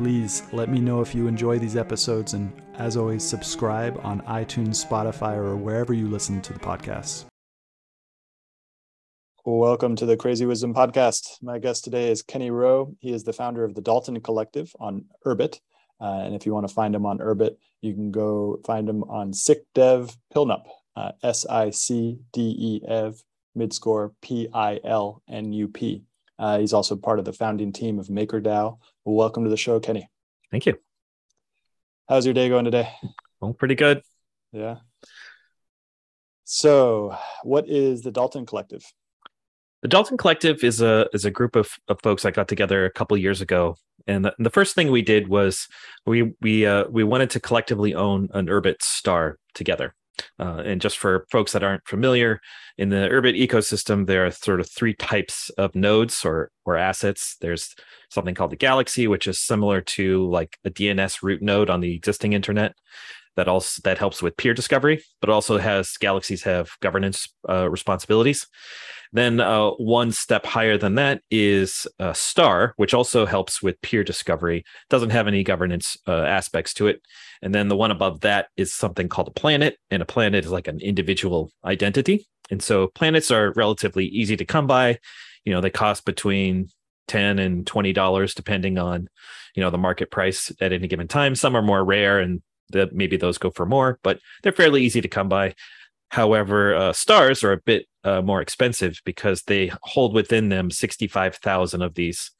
[0.00, 4.82] Please let me know if you enjoy these episodes, and as always, subscribe on iTunes,
[4.82, 7.26] Spotify, or wherever you listen to the podcast.
[9.44, 11.42] Welcome to the Crazy Wisdom Podcast.
[11.42, 12.96] My guest today is Kenny Rowe.
[13.00, 15.60] He is the founder of the Dalton Collective on Urbit.
[16.00, 19.02] Uh, and if you want to find him on Urbit, you can go find him
[19.02, 20.64] on SicDev Pilnup,
[20.96, 23.16] uh, S I C D E F
[23.54, 26.04] midscore P I L N U P.
[26.38, 28.78] Uh, he's also part of the founding team of MakerDAO.
[29.04, 30.08] Welcome to the show, Kenny.
[30.50, 30.78] Thank you.
[32.08, 32.90] How's your day going today?
[33.40, 34.02] Well, pretty good.
[34.52, 34.76] Yeah.
[36.44, 38.84] So, what is the Dalton Collective?
[39.80, 42.90] The Dalton Collective is a is a group of, of folks that got together a
[42.90, 45.66] couple years ago, and the, the, first thing we did was
[46.04, 49.94] we we uh, we wanted to collectively own an Urbit star together.
[50.38, 52.40] Uh, and just for folks that aren't familiar,
[52.78, 57.36] in the Urbit ecosystem, there are sort of three types of nodes or or assets.
[57.40, 57.74] There's
[58.10, 61.94] something called the Galaxy, which is similar to like a DNS root node on the
[61.94, 62.74] existing internet
[63.36, 68.46] that also that helps with peer discovery, but also has galaxies have governance uh, responsibilities.
[69.12, 74.04] Then uh, one step higher than that is uh, Star, which also helps with peer
[74.04, 74.64] discovery.
[74.88, 77.02] Doesn't have any governance uh, aspects to it.
[77.42, 80.50] And then the one above that is something called a planet, and a planet is
[80.50, 82.28] like an individual identity.
[82.50, 84.98] And so planets are relatively easy to come by.
[85.44, 86.68] You know, they cost between
[87.08, 89.08] 10 and 20 dollars depending on
[89.56, 92.94] you know the market price at any given time some are more rare and that
[92.94, 95.52] maybe those go for more but they're fairly easy to come by
[96.10, 101.82] however uh, stars are a bit uh, more expensive because they hold within them 65,000
[101.82, 102.30] of these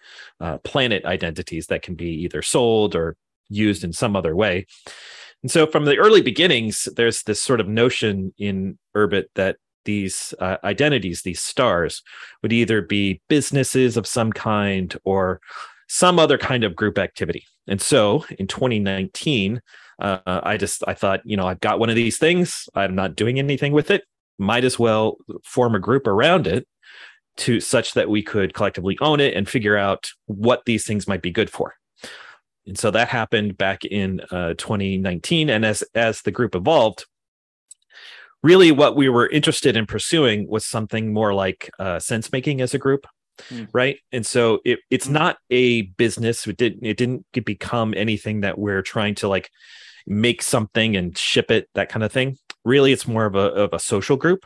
[0.40, 3.16] uh, planet identities that can be either sold or
[3.48, 4.66] used in some other way
[5.42, 10.34] and so from the early beginnings there's this sort of notion in urbit that these
[10.38, 12.02] uh, identities, these stars,
[12.42, 15.40] would either be businesses of some kind or
[15.88, 17.44] some other kind of group activity.
[17.66, 19.60] And so in 2019,
[20.00, 22.68] uh, I just I thought, you know, I've got one of these things.
[22.74, 24.04] I'm not doing anything with it.
[24.40, 26.66] Might as well form a group around it
[27.38, 31.22] to such that we could collectively own it and figure out what these things might
[31.22, 31.74] be good for.
[32.66, 35.48] And so that happened back in uh, 2019.
[35.48, 37.06] And as as the group evolved,
[38.42, 42.74] really what we were interested in pursuing was something more like uh, sense making as
[42.74, 43.06] a group
[43.50, 43.68] mm.
[43.72, 45.12] right and so it, it's mm.
[45.12, 49.50] not a business it didn't it didn't become anything that we're trying to like
[50.06, 53.72] make something and ship it that kind of thing really it's more of a, of
[53.72, 54.44] a social group.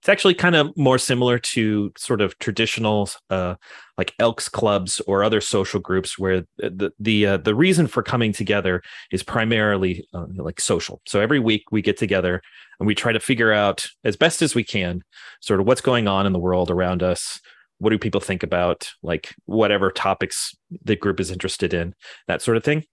[0.00, 3.54] It's actually kind of more similar to sort of traditional uh,
[3.96, 8.32] like elks clubs or other social groups where the the uh, the reason for coming
[8.32, 11.00] together is primarily uh, like social.
[11.06, 12.42] So every week we get together
[12.80, 15.02] and we try to figure out as best as we can
[15.40, 17.40] sort of what's going on in the world around us.
[17.78, 20.52] What do people think about like whatever topics
[20.84, 21.94] the group is interested in
[22.26, 22.84] that sort of thing.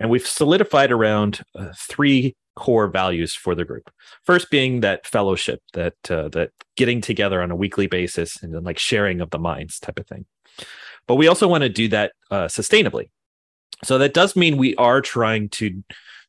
[0.00, 3.90] And we've solidified around uh, three core values for the group.
[4.24, 8.64] First being that fellowship, that uh, that getting together on a weekly basis and then
[8.64, 10.26] like sharing of the minds type of thing.
[11.06, 13.10] But we also want to do that uh, sustainably.
[13.84, 15.82] So that does mean we are trying to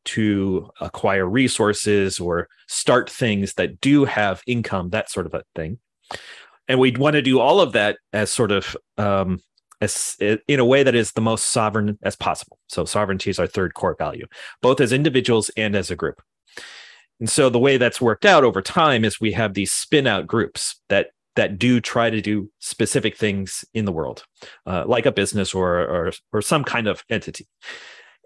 [0.06, 5.80] to acquire resources or start things that do have income, that sort of a thing.
[6.68, 9.40] And we'd want to do all of that as sort of um,
[9.84, 12.58] as in a way that is the most sovereign as possible.
[12.68, 14.26] So sovereignty is our third core value,
[14.62, 16.22] both as individuals and as a group.
[17.20, 20.28] And so the way that's worked out over time is we have these spin out
[20.28, 24.24] groups that that do try to do specific things in the world,
[24.68, 27.48] uh, like a business or, or or some kind of entity.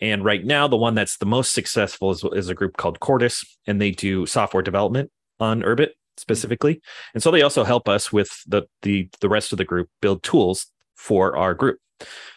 [0.02, 3.44] And right now, the one that's the most successful is, is a group called Quartus,
[3.66, 6.82] and they do software development on Urbit specifically.
[7.14, 10.24] And so they also help us with the the the rest of the group build
[10.24, 10.68] tools
[10.98, 11.80] for our group.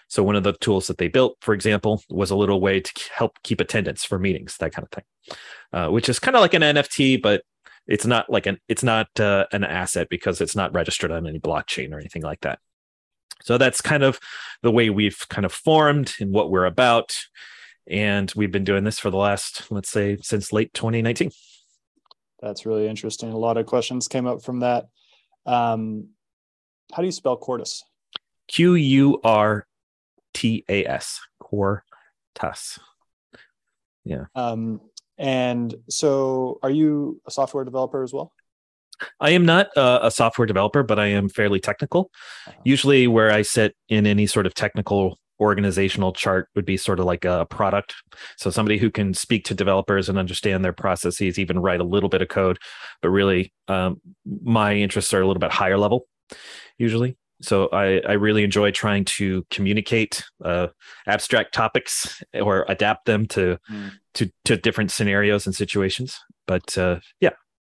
[0.09, 2.93] So one of the tools that they built, for example, was a little way to
[3.15, 5.37] help keep attendance for meetings, that kind of thing,
[5.73, 7.43] uh, which is kind of like an NFT, but
[7.87, 11.39] it's not like an it's not uh, an asset because it's not registered on any
[11.39, 12.59] blockchain or anything like that.
[13.43, 14.19] So that's kind of
[14.63, 17.17] the way we've kind of formed and what we're about,
[17.87, 21.31] and we've been doing this for the last, let's say, since late 2019.
[22.41, 23.31] That's really interesting.
[23.31, 24.87] A lot of questions came up from that.
[25.47, 26.09] Um,
[26.93, 27.85] how do you spell Quartus?
[28.51, 29.67] Q U R
[30.35, 32.79] T A S, Quartus.
[34.05, 34.25] Yeah.
[34.35, 34.81] Um,
[35.19, 38.33] and so, are you a software developer as well?
[39.21, 42.11] I am not uh, a software developer, but I am fairly technical.
[42.47, 42.61] Uh-huh.
[42.65, 47.07] Usually, where I sit in any sort of technical organizational chart would be sort of
[47.07, 47.95] like a product.
[48.37, 52.11] So somebody who can speak to developers and understand their processes, even write a little
[52.11, 52.59] bit of code.
[53.01, 54.01] But really, um,
[54.43, 56.07] my interests are a little bit higher level,
[56.79, 57.17] usually.
[57.41, 60.69] So I, I really enjoy trying to communicate uh,
[61.07, 63.91] abstract topics or adapt them to mm.
[64.15, 66.19] to to different scenarios and situations.
[66.47, 67.31] But uh, yeah,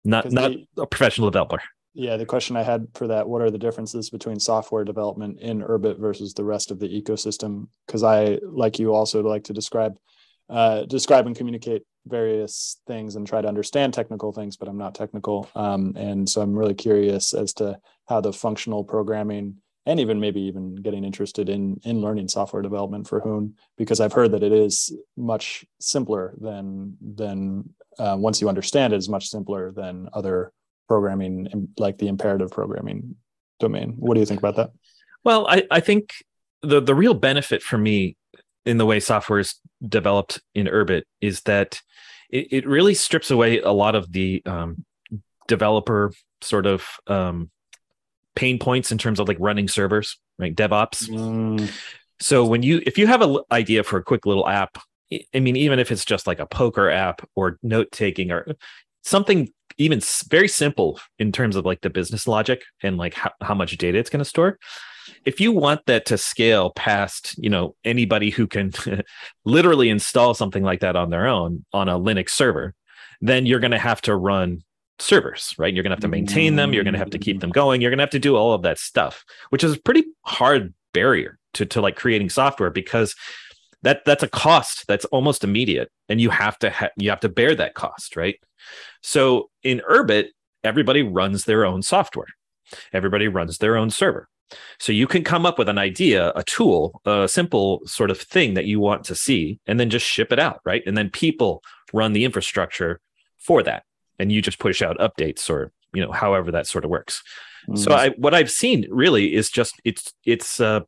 [0.05, 1.61] not not a professional developer.
[1.93, 5.61] Yeah, the question I had for that: What are the differences between software development in
[5.61, 7.67] Urbit versus the rest of the ecosystem?
[7.87, 9.99] Because I, like you, also like to describe,
[10.49, 14.95] uh, describe and communicate various things and try to understand technical things, but I'm not
[14.95, 19.57] technical, um, and so I'm really curious as to how the functional programming
[19.87, 24.13] and even maybe even getting interested in in learning software development for Hoon because I've
[24.13, 29.29] heard that it is much simpler than than uh, once you understand it is much
[29.29, 30.53] simpler than other
[30.89, 33.17] programming like the imperative programming
[33.59, 33.95] domain.
[33.99, 34.71] What do you think about that?
[35.25, 36.11] Well, I, I think
[36.63, 38.17] the the real benefit for me
[38.67, 39.55] in the way software is
[39.87, 41.81] developed in Urbit is that
[42.31, 44.85] it, it really strips away a lot of the um,
[45.49, 46.13] developer
[46.43, 47.51] sort of um,
[48.35, 50.55] pain points in terms of like running servers, right?
[50.55, 51.09] DevOps.
[51.09, 51.71] Mm.
[52.21, 54.79] So when you if you have an idea for a quick little app,
[55.35, 58.47] I mean, even if it's just like a poker app or note taking or
[59.03, 59.49] something
[59.79, 63.77] even very simple in terms of like the business logic and like how, how much
[63.79, 64.59] data it's going to store
[65.25, 68.73] if you want that to scale past you know anybody who can
[69.45, 72.75] literally install something like that on their own on a linux server
[73.21, 74.63] then you're going to have to run
[74.99, 75.73] servers right?
[75.75, 76.73] You're going to have to maintain them.
[76.73, 77.41] You're going to have to keep mm.
[77.41, 77.81] them going.
[77.81, 80.75] You're going to have to do all of that stuff which is a pretty hard
[80.93, 83.15] barrier to to like creating software because
[83.83, 87.29] that that's a cost that's almost immediate and you have to ha- you have to
[87.29, 88.37] bear that cost right?
[89.03, 90.29] So in Urbit,
[90.63, 92.29] everybody runs their own software.
[92.93, 94.29] Everybody runs their own server.
[94.79, 98.55] So you can come up with an idea, a tool, a simple sort of thing
[98.55, 100.83] that you want to see, and then just ship it out, right?
[100.87, 101.63] And then people
[101.93, 103.01] run the infrastructure
[103.39, 103.85] for that,
[104.19, 107.23] and you just push out updates or you know however that sort of works.
[107.69, 107.77] Mm-hmm.
[107.77, 110.81] So I, what I've seen really is just it's it's uh,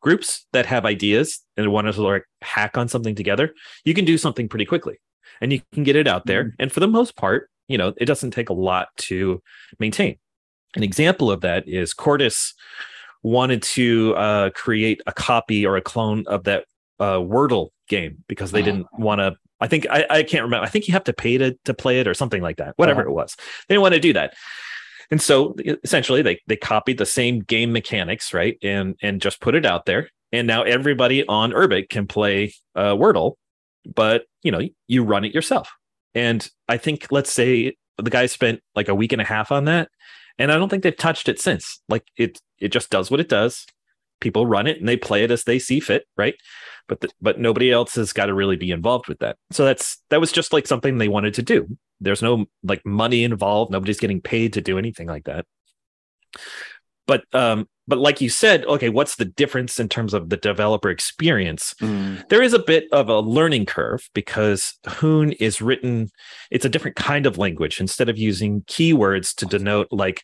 [0.00, 3.54] groups that have ideas and want to like hack on something together.
[3.84, 4.98] You can do something pretty quickly
[5.40, 6.44] and you can get it out there.
[6.44, 6.62] Mm-hmm.
[6.62, 9.42] And for the most part, you know, it doesn't take a lot to
[9.78, 10.18] maintain.
[10.74, 12.54] An example of that is Quartus
[13.22, 16.66] wanted to uh, create a copy or a clone of that
[17.00, 18.70] uh, Wordle game because they uh-huh.
[18.70, 19.36] didn't want to.
[19.60, 20.66] I think I, I can't remember.
[20.66, 22.74] I think you have to pay to to play it or something like that.
[22.76, 23.10] Whatever uh-huh.
[23.10, 23.36] it was,
[23.68, 24.34] they didn't want to do that.
[25.10, 25.54] And so
[25.84, 29.86] essentially, they they copied the same game mechanics, right, and and just put it out
[29.86, 30.08] there.
[30.32, 33.34] And now everybody on Urbit can play uh, Wordle
[33.84, 35.72] but you know you run it yourself
[36.14, 39.64] and i think let's say the guy spent like a week and a half on
[39.64, 39.88] that
[40.38, 41.80] and i don't think they've touched it since.
[41.88, 43.66] Like it it just does what it does.
[44.20, 46.34] People run it and they play it as they see fit right?
[46.88, 49.36] But the, but nobody else has got to really be involved with that.
[49.52, 51.76] So that's that was just like something they wanted to do.
[52.00, 53.72] There's no like money involved.
[53.72, 55.46] Nobody's getting paid to do anything like that.
[57.06, 60.90] But um but like you said okay what's the difference in terms of the developer
[60.90, 62.26] experience mm.
[62.28, 66.08] there is a bit of a learning curve because hoon is written
[66.50, 70.22] it's a different kind of language instead of using keywords to denote like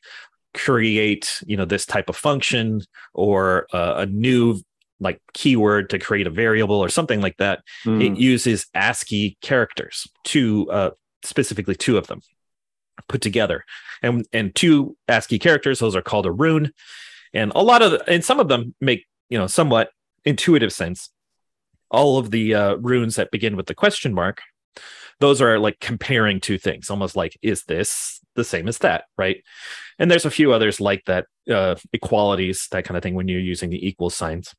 [0.54, 2.80] create you know this type of function
[3.14, 4.60] or uh, a new
[4.98, 8.04] like keyword to create a variable or something like that mm.
[8.04, 10.90] it uses ascii characters two uh,
[11.22, 12.20] specifically two of them
[13.08, 13.64] put together
[14.02, 16.72] and and two ascii characters those are called a rune
[17.32, 19.90] and a lot of and some of them make you know somewhat
[20.24, 21.10] intuitive sense.
[21.90, 24.40] All of the uh, runes that begin with the question mark
[25.20, 29.42] those are like comparing two things almost like is this the same as that right?
[29.98, 33.40] And there's a few others like that uh, equalities that kind of thing when you're
[33.40, 34.54] using the equal signs.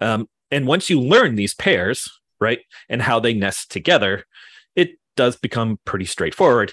[0.00, 2.08] Um, and once you learn these pairs
[2.40, 4.24] right and how they nest together
[4.76, 6.72] it does become pretty straightforward.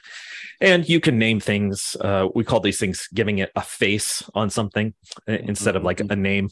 [0.61, 1.97] And you can name things.
[1.99, 4.93] Uh, we call these things giving it a face on something
[5.27, 6.49] instead of like a name.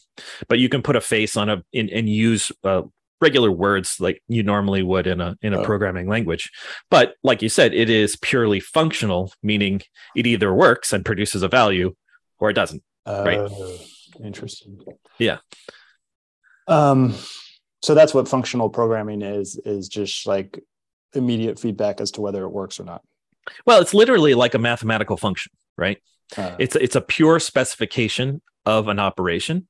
[0.50, 2.82] But you can put a face on a in, and use uh,
[3.22, 5.64] regular words like you normally would in a in a oh.
[5.64, 6.52] programming language.
[6.90, 9.82] But like you said, it is purely functional, meaning
[10.16, 11.96] it either works and produces a value
[12.40, 12.84] or it doesn't.
[13.06, 13.40] Uh, right.
[13.40, 13.78] Oh,
[14.22, 14.80] interesting.
[15.18, 15.38] Yeah.
[16.68, 17.16] Um.
[17.82, 19.60] So that's what functional programming is.
[19.66, 20.62] Is just like
[21.16, 23.02] immediate feedback as to whether it works or not.
[23.66, 25.98] Well, it's literally like a mathematical function, right?
[26.38, 29.68] Uh, it's it's a pure specification of an operation.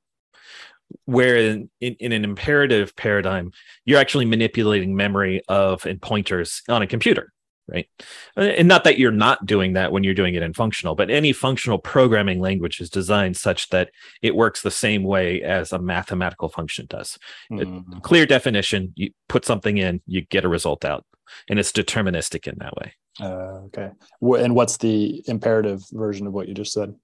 [1.06, 3.52] where in, in, in, an imperative paradigm,
[3.84, 7.34] you're actually manipulating memory of and pointers on a computer,
[7.68, 7.88] right?
[8.36, 11.34] And not that you're not doing that when you're doing it in functional, but any
[11.34, 13.90] functional programming language is designed such that
[14.22, 17.18] it works the same way as a mathematical function does.
[17.52, 18.04] Mm.
[18.04, 21.06] clear definition, you put something in, you get a result out,
[21.50, 22.94] and it's deterministic in that way.
[23.20, 23.92] Uh, okay.
[24.22, 26.96] And what's the imperative version of what you just said?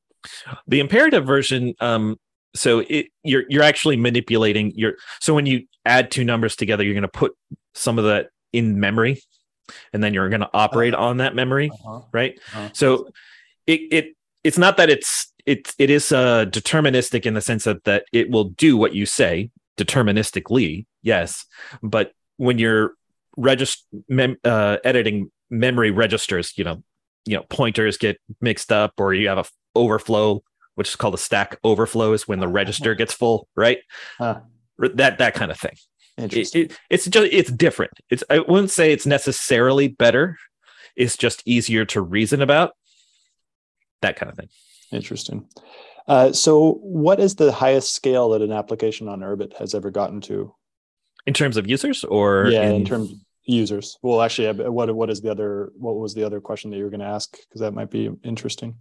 [0.68, 2.18] The imperative version, um,
[2.56, 4.96] so it, you're you're actually manipulating your.
[5.22, 7.34] So when you add two numbers together, you're going to put
[7.74, 9.22] some of that in memory,
[9.94, 11.06] and then you're going to operate uh-huh.
[11.06, 12.02] on that memory, uh-huh.
[12.12, 12.40] right?
[12.54, 12.70] Uh-huh.
[12.74, 13.10] So
[13.68, 17.84] it it it's not that it's it it is uh, deterministic in the sense that
[17.86, 21.46] that it will do what you say deterministically, yes,
[21.82, 22.94] but when you're
[23.40, 26.84] register mem- uh, editing memory registers, you know,
[27.26, 30.44] you know, pointers get mixed up, or you have a f- overflow,
[30.76, 33.80] which is called a stack overflow, is when the register gets full, right?
[34.18, 34.42] Huh.
[34.78, 35.76] That that kind of thing.
[36.18, 37.94] It, it, it's just it's different.
[38.10, 40.38] It's I wouldn't say it's necessarily better.
[40.96, 42.74] It's just easier to reason about.
[44.02, 44.50] That kind of thing.
[44.92, 45.48] Interesting.
[46.08, 50.22] Uh, so, what is the highest scale that an application on Urbit has ever gotten
[50.22, 50.54] to?
[51.26, 53.14] In terms of users, or yeah, in, in terms
[53.50, 53.98] users.
[54.02, 55.72] Well, actually, what what is the other?
[55.76, 57.32] What was the other question that you were going to ask?
[57.32, 58.76] Because that might be interesting.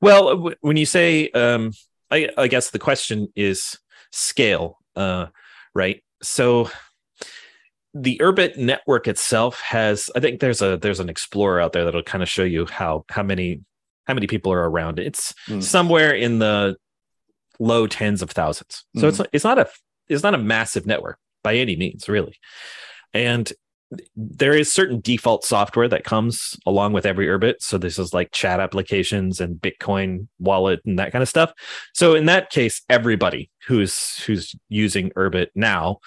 [0.00, 1.72] Well, when you say, um,
[2.10, 3.78] I, I guess the question is
[4.12, 5.26] scale, uh,
[5.74, 6.02] right?
[6.22, 6.70] So
[7.94, 12.02] the Urbit network itself has, I think there's a there's an explorer out there that'll
[12.02, 13.62] kind of show you how how many
[14.06, 14.98] how many people are around.
[14.98, 15.62] It's mm.
[15.62, 16.76] somewhere in the
[17.58, 18.84] low tens of thousands.
[18.96, 19.08] So mm.
[19.08, 19.68] it's it's not a
[20.08, 22.36] it's not a massive network by any means, really.
[23.12, 23.52] And
[24.16, 27.56] there is certain default software that comes along with every Urbit.
[27.60, 31.52] So this is like chat applications and Bitcoin wallet and that kind of stuff.
[31.94, 35.98] So in that case, everybody who's who's using Urbit now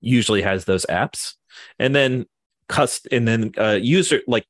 [0.00, 1.34] usually has those apps.
[1.78, 2.26] And then
[2.68, 4.46] cust and then uh, user like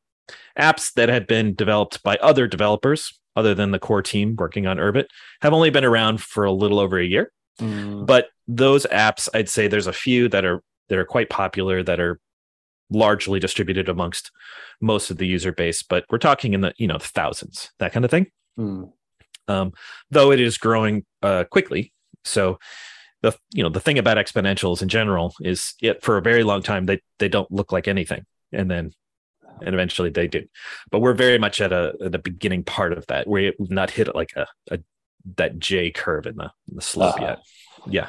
[0.59, 4.79] apps that had been developed by other developers other than the core team working on
[4.79, 5.07] Urbit
[5.41, 7.33] have only been around for a little over a year.
[7.59, 8.07] Mm.
[8.07, 12.01] But those apps, I'd say there's a few that are that are quite popular that
[12.01, 12.21] are
[12.91, 14.31] largely distributed amongst
[14.81, 18.05] most of the user base, but we're talking in the you know thousands, that kind
[18.05, 18.27] of thing.
[18.59, 18.93] Mm.
[19.49, 19.73] Um,
[20.11, 21.95] though it is growing uh, quickly,
[22.25, 22.59] so
[23.23, 26.63] the you know the thing about exponentials in general is it for a very long
[26.63, 28.93] time they they don't look like anything, and then
[29.63, 30.45] and eventually they do.
[30.91, 33.29] But we're very much at a at the beginning part of that.
[33.29, 34.81] We've not hit like a, a
[35.37, 37.39] that J curve in the, in the slope uh, yet.
[37.87, 38.09] Yeah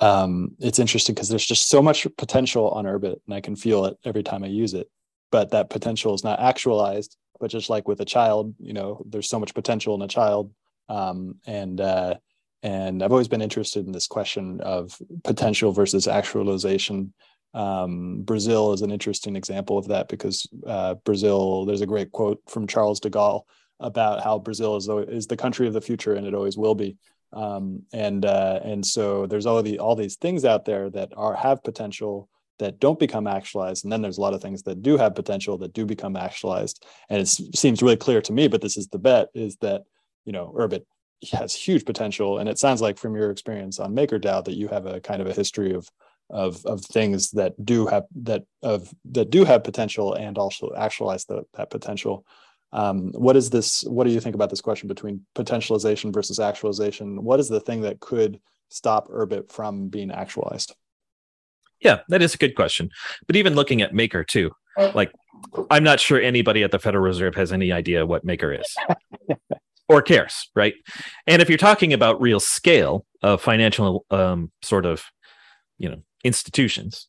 [0.00, 3.84] um, it's interesting because there's just so much potential on Urbit, and I can feel
[3.84, 4.90] it every time I use it.
[5.30, 7.16] But that potential is not actualized.
[7.38, 10.52] But just like with a child, you know, there's so much potential in a child,
[10.88, 12.14] um, and uh,
[12.62, 17.14] and I've always been interested in this question of potential versus actualization.
[17.52, 22.40] Um, Brazil is an interesting example of that because uh, Brazil, there's a great quote
[22.48, 23.42] from Charles de Gaulle
[23.80, 26.96] about how Brazil is, is the country of the future and it always will be
[27.32, 31.34] um, and uh, and so there's all the all these things out there that are
[31.34, 33.84] have potential that don't become actualized.
[33.84, 36.84] And then there's a lot of things that do have potential that do become actualized.
[37.08, 39.82] And it seems really clear to me but this is the bet is that
[40.24, 40.84] you know urbit
[41.32, 42.38] has huge potential.
[42.38, 45.28] And it sounds like from your experience on makerdao that you have a kind of
[45.28, 45.88] a history of
[46.30, 51.24] of of things that do have that of that do have potential and also actualize
[51.24, 52.24] the, that potential
[52.72, 57.22] um, what is this what do you think about this question between potentialization versus actualization?
[57.24, 60.74] What is the thing that could stop urbit from being actualized?
[61.80, 62.90] Yeah that is a good question.
[63.26, 64.52] But even looking at maker too
[64.94, 65.12] like
[65.70, 68.76] i'm not sure anybody at the federal reserve has any idea what maker is
[69.88, 70.74] or cares right?
[71.26, 75.04] And if you're talking about real scale of financial um, sort of
[75.78, 77.08] you know institutions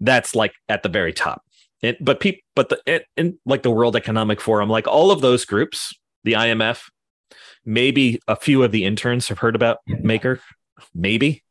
[0.00, 1.42] that's like at the very top
[1.84, 5.20] it, but people, but the it, in like the World Economic Forum, like all of
[5.20, 5.92] those groups,
[6.24, 6.82] the IMF,
[7.64, 10.40] maybe a few of the interns have heard about Maker,
[10.94, 11.42] maybe,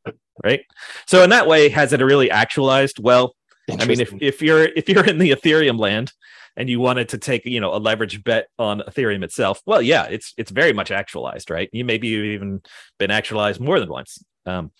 [0.43, 0.61] right?
[1.07, 2.99] So in that way, has it really actualized?
[2.99, 3.35] Well,
[3.69, 6.11] I mean, if if you're if you're in the Ethereum land
[6.55, 10.05] and you wanted to take you know a leverage bet on Ethereum itself, well, yeah,
[10.05, 11.69] it's it's very much actualized, right?
[11.71, 12.61] You maybe you've even
[12.99, 14.23] been actualized more than once.
[14.45, 14.71] Um,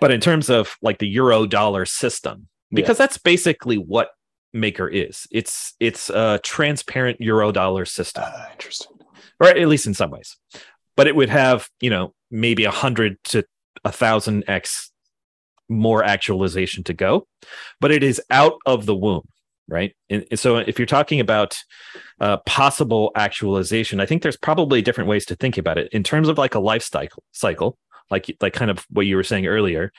[0.00, 3.06] but in terms of like the euro dollar system, because yeah.
[3.06, 4.10] that's basically what
[4.52, 5.26] maker is.
[5.30, 8.24] It's it's a transparent euro dollar system.
[8.26, 8.96] Uh, interesting.
[9.40, 10.36] Or at least in some ways.
[10.96, 13.44] But it would have, you know, maybe a hundred to
[13.84, 14.90] a thousand X
[15.68, 17.26] more actualization to go.
[17.80, 19.28] But it is out of the womb,
[19.68, 19.94] right?
[20.10, 21.56] And, so if you're talking about
[22.20, 26.28] uh, possible actualization, I think there's probably different ways to think about it in terms
[26.28, 27.78] of like a life cycle cycle
[28.10, 29.92] like like kind of what you were saying earlier.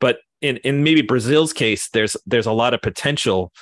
[0.00, 3.52] But in in maybe Brazil's case, there's there's a lot of potential,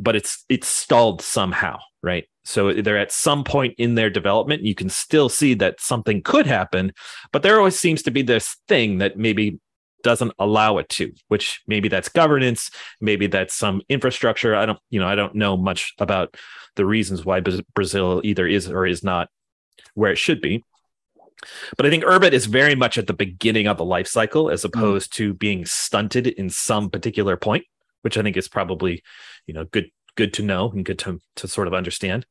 [0.00, 2.24] but it's it's stalled somehow, right?
[2.44, 6.46] So they're at some point in their development, you can still see that something could
[6.46, 6.92] happen,
[7.32, 9.60] but there always seems to be this thing that maybe
[10.02, 12.70] doesn't allow it to which maybe that's governance
[13.02, 16.34] maybe that's some infrastructure i don't you know i don't know much about
[16.76, 17.38] the reasons why
[17.74, 19.28] brazil either is or is not
[19.92, 20.64] where it should be
[21.76, 24.62] but i think urbit is very much at the beginning of the life cycle as
[24.62, 24.64] mm.
[24.66, 27.66] opposed to being stunted in some particular point
[28.02, 29.02] which i think is probably
[29.46, 32.26] you know good good to know and good to to sort of understand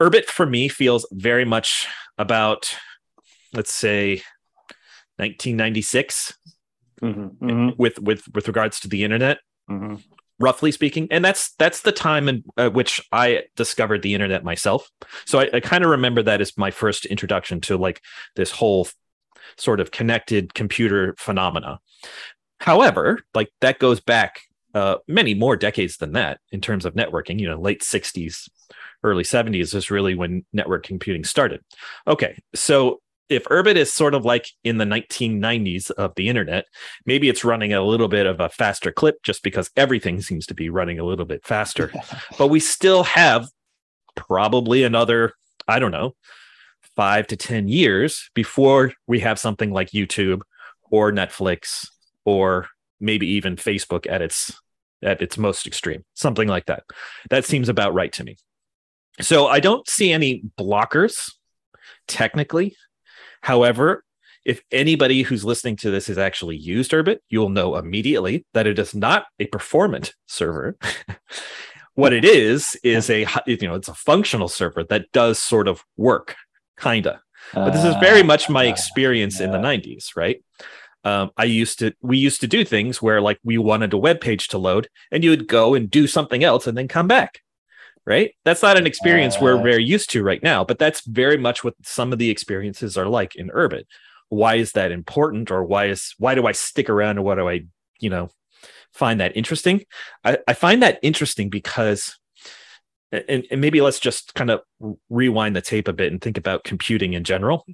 [0.00, 1.86] urbit for me feels very much
[2.18, 2.74] about
[3.52, 4.22] let's say
[5.16, 6.34] 1996
[7.02, 7.70] mm-hmm, mm-hmm.
[7.76, 9.38] with with with regards to the internet
[9.68, 9.96] mm-hmm.
[10.38, 14.88] roughly speaking and that's that's the time in uh, which i discovered the internet myself
[15.24, 18.00] so i, I kind of remember that as my first introduction to like
[18.36, 18.86] this whole
[19.56, 21.80] sort of connected computer phenomena
[22.60, 24.42] however like that goes back
[24.74, 28.48] uh, many more decades than that in terms of networking you know late 60s
[29.02, 31.60] early 70s is really when network computing started
[32.06, 36.66] okay so if Urbit is sort of like in the 1990s of the internet,
[37.04, 40.54] maybe it's running a little bit of a faster clip just because everything seems to
[40.54, 41.92] be running a little bit faster.
[42.38, 43.48] but we still have
[44.14, 45.34] probably another,
[45.66, 46.14] I don't know,
[46.96, 50.40] five to 10 years before we have something like YouTube
[50.90, 51.86] or Netflix
[52.24, 52.68] or
[53.00, 54.52] maybe even Facebook at its
[55.02, 56.82] at its most extreme, something like that.
[57.30, 58.36] That seems about right to me.
[59.20, 61.32] So I don't see any blockers
[62.08, 62.74] technically
[63.42, 64.04] However,
[64.44, 68.78] if anybody who's listening to this has actually used Urbit, you'll know immediately that it
[68.78, 70.76] is not a performant server.
[71.94, 75.84] what it is is a you know it's a functional server that does sort of
[75.96, 76.36] work,
[76.78, 77.20] kinda.
[77.54, 80.42] But this is very much my uh, experience in the 90s, right?
[81.08, 84.20] Um, I used to we used to do things where like we wanted a web
[84.20, 87.40] page to load and you would go and do something else and then come back
[88.08, 88.34] right?
[88.42, 91.62] That's not an experience uh, we're very used to right now, but that's very much
[91.62, 93.84] what some of the experiences are like in Urbit.
[94.30, 97.46] Why is that important, or why is why do I stick around, or what do
[97.46, 97.66] I,
[98.00, 98.30] you know,
[98.94, 99.84] find that interesting?
[100.24, 102.18] I, I find that interesting because,
[103.12, 104.62] and, and maybe let's just kind of
[105.10, 107.66] rewind the tape a bit and think about computing in general.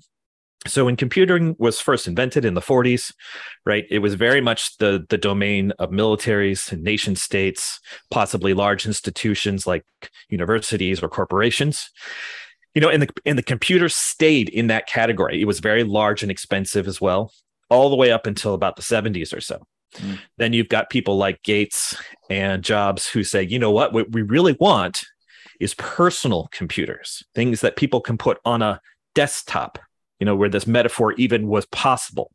[0.67, 3.13] So when computing was first invented in the 40s,
[3.67, 7.79] right, it was very much the the domain of militaries and nation states,
[8.11, 9.85] possibly large institutions like
[10.31, 11.91] universities or corporations.
[12.75, 15.41] You know, and the and the computer stayed in that category.
[15.41, 17.31] It was very large and expensive as well,
[17.69, 19.63] all the way up until about the 70s or so.
[19.97, 20.19] Mm.
[20.39, 21.95] Then you've got people like Gates
[22.31, 25.05] and Jobs who say, you know what, what we really want
[25.61, 28.81] is personal computers, things that people can put on a
[29.15, 29.79] desktop
[30.21, 32.31] you know, where this metaphor even was possible.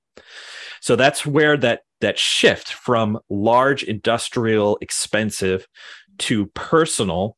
[0.82, 5.68] So that's where that that shift from large industrial expensive
[6.20, 7.36] to personal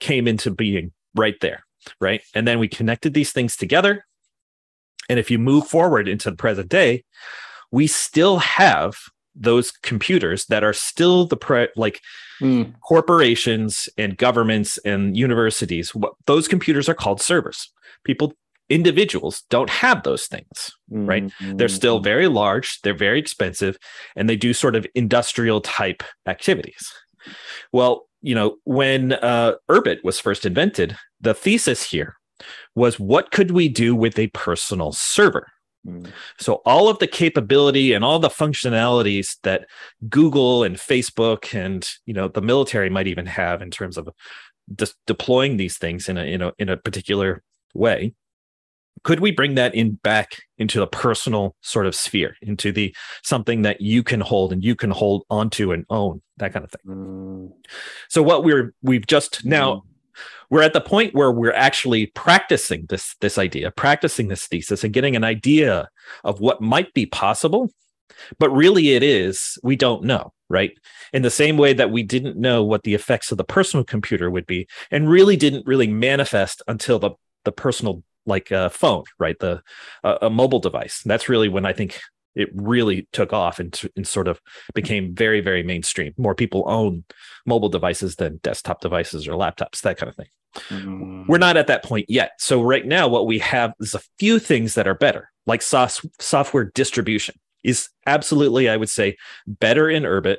[0.00, 1.64] came into being right there,
[2.00, 2.22] right?
[2.34, 4.04] And then we connected these things together.
[5.08, 7.04] And if you move forward into the present day,
[7.70, 8.96] we still have
[9.34, 12.00] those computers that are still the pre- like
[12.40, 12.72] mm.
[12.80, 17.72] corporations and governments and universities what those computers are called servers
[18.04, 18.32] people
[18.70, 21.56] individuals don't have those things right mm-hmm.
[21.56, 22.04] they're still mm-hmm.
[22.04, 23.76] very large they're very expensive
[24.16, 26.92] and they do sort of industrial type activities
[27.72, 32.16] well you know when uh, urbit was first invented the thesis here
[32.74, 35.46] was what could we do with a personal server
[35.86, 36.08] mm.
[36.38, 39.66] so all of the capability and all the functionalities that
[40.08, 44.08] google and facebook and you know the military might even have in terms of
[44.74, 47.42] de- deploying these things in a you know in a particular
[47.74, 48.14] way
[49.02, 53.62] could we bring that in back into the personal sort of sphere into the something
[53.62, 56.80] that you can hold and you can hold onto and own that kind of thing
[56.86, 57.50] mm.
[58.08, 59.82] so what we're we've just now mm.
[60.50, 64.92] we're at the point where we're actually practicing this this idea practicing this thesis and
[64.92, 65.88] getting an idea
[66.24, 67.70] of what might be possible
[68.38, 70.72] but really it is we don't know right
[71.12, 74.30] in the same way that we didn't know what the effects of the personal computer
[74.30, 77.10] would be and really didn't really manifest until the
[77.44, 79.38] the personal like a phone, right?
[79.38, 79.62] The
[80.02, 81.02] uh, a mobile device.
[81.04, 82.00] That's really when I think
[82.34, 84.40] it really took off and, and sort of
[84.74, 86.14] became very, very mainstream.
[86.16, 87.04] More people own
[87.44, 90.28] mobile devices than desktop devices or laptops, that kind of thing.
[90.68, 91.26] Mm.
[91.28, 92.32] We're not at that point yet.
[92.38, 96.06] So right now, what we have is a few things that are better, like soft,
[96.20, 99.16] software distribution is absolutely, I would say,
[99.46, 100.38] better in Urbit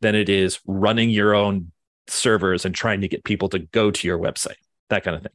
[0.00, 1.72] than it is running your own
[2.08, 4.56] servers and trying to get people to go to your website
[4.92, 5.32] that kind of thing.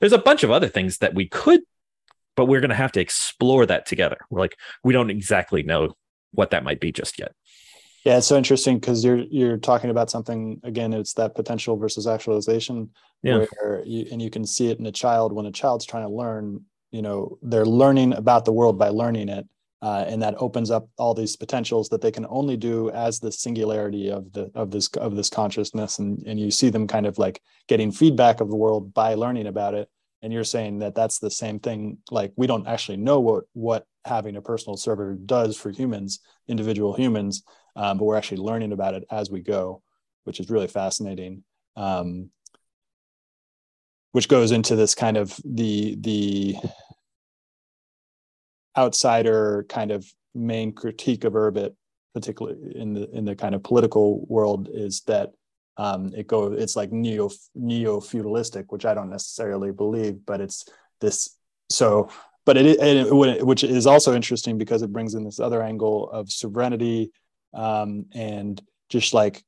[0.00, 1.60] There's a bunch of other things that we could
[2.36, 4.18] but we're going to have to explore that together.
[4.30, 5.96] We're like, we don't exactly know
[6.32, 7.32] what that might be just yet.
[8.04, 10.92] Yeah, it's so interesting because you're you're talking about something again.
[10.92, 12.90] It's that potential versus actualization,
[13.24, 13.46] yeah.
[13.58, 16.14] where you, and you can see it in a child when a child's trying to
[16.14, 16.60] learn.
[16.92, 19.48] You know, they're learning about the world by learning it,
[19.82, 23.30] uh, and that opens up all these potentials that they can only do as the
[23.30, 25.98] singularity of the of this of this consciousness.
[25.98, 29.46] And and you see them kind of like getting feedback of the world by learning
[29.46, 29.88] about it.
[30.22, 31.98] And you're saying that that's the same thing.
[32.10, 36.94] Like we don't actually know what what having a personal server does for humans, individual
[36.94, 37.42] humans
[37.76, 39.82] um, but we're actually learning about it as we go,
[40.24, 41.44] which is really fascinating.
[41.76, 42.30] Um,
[44.12, 46.56] which goes into this kind of the the
[48.76, 51.74] outsider kind of main critique of Urbit,
[52.14, 55.32] particularly in the in the kind of political world, is that
[55.76, 60.68] um, it go it's like neo neo feudalistic, which I don't necessarily believe, but it's
[61.00, 61.36] this
[61.70, 62.10] so.
[62.44, 66.30] But it, it, which is also interesting because it brings in this other angle of
[66.30, 67.10] sovereignty
[67.56, 69.42] um, and just like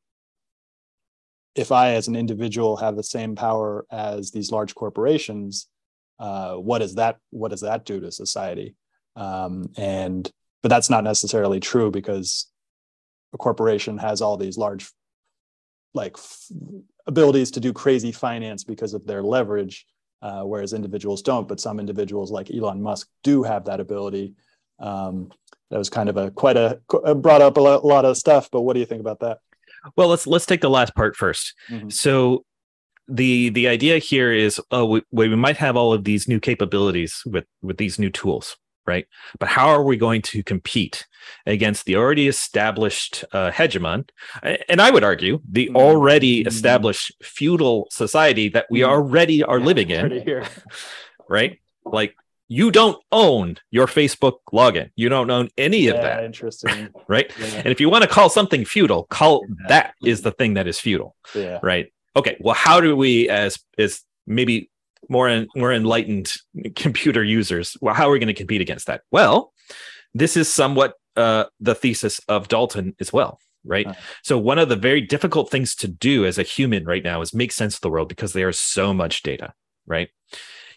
[1.54, 5.66] if i as an individual have the same power as these large corporations
[6.18, 8.74] uh, what does that what does that do to society
[9.18, 10.30] um, and
[10.62, 12.46] but that's not necessarily true because
[13.34, 14.90] a corporation has all these large
[15.94, 16.48] like f-
[17.06, 19.86] abilities to do crazy finance because of their leverage
[20.22, 24.34] uh, whereas individuals don't but some individuals like elon musk do have that ability
[24.80, 25.30] um,
[25.70, 26.80] that was kind of a quite a
[27.14, 28.48] brought up a lot of stuff.
[28.50, 29.38] But what do you think about that?
[29.96, 31.88] Well, let's let's take the last part 1st mm-hmm.
[31.90, 32.44] So
[33.06, 37.22] the the idea here is oh we, we might have all of these new capabilities
[37.24, 38.56] with with these new tools
[38.88, 39.06] right
[39.38, 41.06] but how are we going to compete
[41.46, 44.08] against the already established uh, hegemon
[44.68, 45.76] and i would argue the mm-hmm.
[45.76, 48.90] already established feudal society that we mm-hmm.
[48.90, 50.44] already are yeah, living in
[51.28, 52.14] right like
[52.48, 54.90] you don't own your Facebook login.
[54.96, 56.24] You don't own any yeah, of that.
[56.24, 56.88] Interesting.
[57.08, 57.30] right.
[57.38, 57.46] Yeah.
[57.56, 60.80] And if you want to call something feudal, call that is the thing that is
[60.80, 61.14] feudal.
[61.34, 61.58] Yeah.
[61.62, 61.92] Right.
[62.16, 62.38] Okay.
[62.40, 64.70] Well, how do we, as as maybe
[65.08, 66.32] more and more enlightened
[66.76, 69.02] computer users, well, how are we going to compete against that?
[69.10, 69.52] Well,
[70.14, 73.40] this is somewhat uh, the thesis of Dalton as well.
[73.64, 73.88] Right.
[74.22, 77.34] So, one of the very difficult things to do as a human right now is
[77.34, 79.52] make sense of the world because there is so much data.
[79.86, 80.08] Right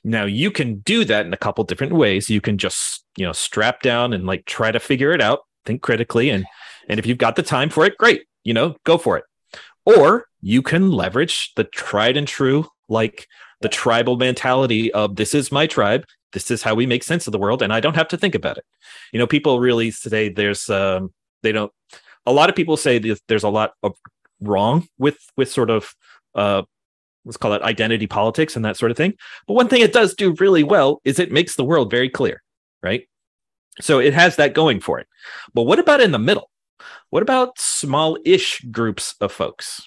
[0.04, 2.30] now you can do that in a couple different ways.
[2.30, 5.82] You can just, you know, strap down and like try to figure it out, think
[5.82, 6.46] critically and
[6.90, 9.24] and if you've got the time for it, great, you know, go for it.
[9.86, 13.28] Or you can leverage the tried and true like
[13.62, 17.32] the tribal mentality of this is my tribe, this is how we make sense of
[17.32, 18.66] the world and I don't have to think about it.
[19.14, 21.72] You know, people really say there's um they don't
[22.26, 23.96] a lot of people say there's a lot of
[24.40, 25.94] wrong with with sort of
[26.36, 26.64] uh
[27.26, 29.14] let's call it identity politics and that sort of thing.
[29.48, 32.42] But one thing it does do really well is it makes the world very clear,
[32.82, 33.08] right?
[33.80, 35.08] So it has that going for it.
[35.54, 36.50] But what about in the middle?
[37.10, 39.82] What about small ish groups of folks?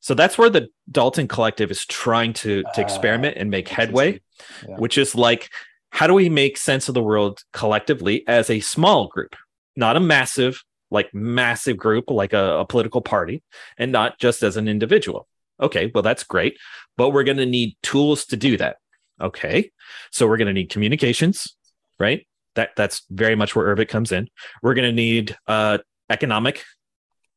[0.00, 4.20] So that's where the Dalton Collective is trying to, to experiment and make headway,
[4.68, 4.76] yeah.
[4.76, 5.50] which is like,
[5.90, 9.36] how do we make sense of the world collectively as a small group,
[9.76, 13.42] not a massive, like massive group, like a, a political party,
[13.76, 15.26] and not just as an individual?
[15.60, 16.58] Okay, well, that's great,
[16.96, 18.76] but we're going to need tools to do that.
[19.20, 19.70] Okay,
[20.12, 21.56] so we're going to need communications,
[21.98, 22.26] right?
[22.54, 24.28] That that's very much where Urbit comes in.
[24.62, 25.78] We're going to need uh,
[26.10, 26.64] economic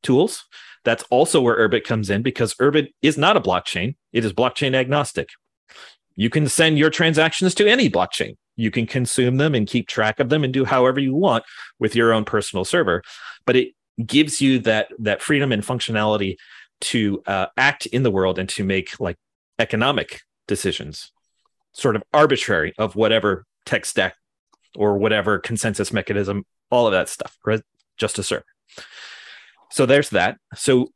[0.04, 0.46] tools.
[0.84, 4.76] That's also where Urbit comes in because Urbit is not a blockchain; it is blockchain
[4.76, 5.30] agnostic.
[6.16, 8.36] You can send your transactions to any blockchain.
[8.56, 11.44] You can consume them and keep track of them and do however you want
[11.80, 13.02] with your own personal server,
[13.46, 13.70] but it
[14.06, 16.36] gives you that that freedom and functionality
[16.82, 19.18] to uh, act in the world and to make like
[19.60, 21.12] economic decisions,
[21.74, 24.16] sort of arbitrary of whatever tech stack
[24.76, 27.62] or whatever consensus mechanism, all of that stuff, right?
[27.98, 28.44] Just to serve.
[29.72, 30.38] So there's that.
[30.56, 30.90] So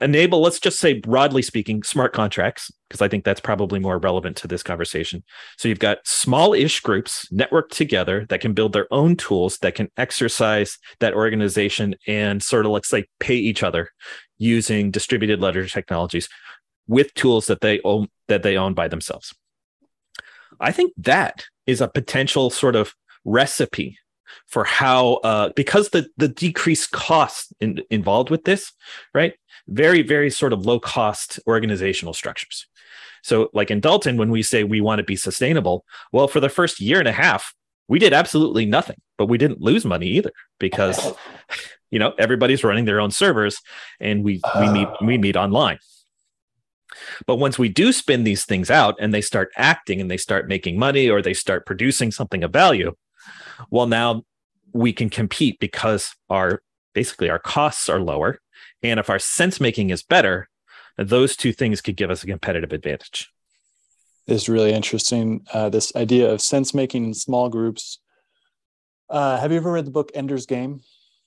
[0.00, 4.36] enable, let's just say broadly speaking, smart contracts, because I think that's probably more relevant
[4.38, 5.24] to this conversation.
[5.56, 9.74] So you've got small ish groups networked together that can build their own tools that
[9.74, 13.90] can exercise that organization and sort of, let's say, pay each other
[14.38, 16.28] using distributed ledger technologies
[16.86, 19.34] with tools that they own that they own by themselves.
[20.60, 23.98] I think that is a potential sort of recipe
[24.46, 28.72] for how uh, because the the decreased costs in, involved with this,
[29.14, 29.34] right?
[29.66, 32.66] Very very sort of low cost organizational structures.
[33.22, 36.48] So like in Dalton, when we say we want to be sustainable, well, for the
[36.48, 37.52] first year and a half,
[37.88, 41.12] we did absolutely nothing, but we didn't lose money either because
[41.90, 43.60] you know everybody's running their own servers
[44.00, 45.78] and we we meet we meet online
[47.26, 50.48] But once we do spin these things out and they start acting and they start
[50.48, 52.94] making money or they start producing something of value,
[53.70, 54.24] well, now
[54.72, 56.62] we can compete because our
[56.94, 58.40] basically our costs are lower.
[58.82, 60.48] And if our sense making is better,
[60.96, 63.30] those two things could give us a competitive advantage.
[64.26, 65.46] Is really interesting.
[65.52, 67.98] Uh, this idea of sense making in small groups.
[69.08, 70.80] Uh, have you ever read the book Ender's Game?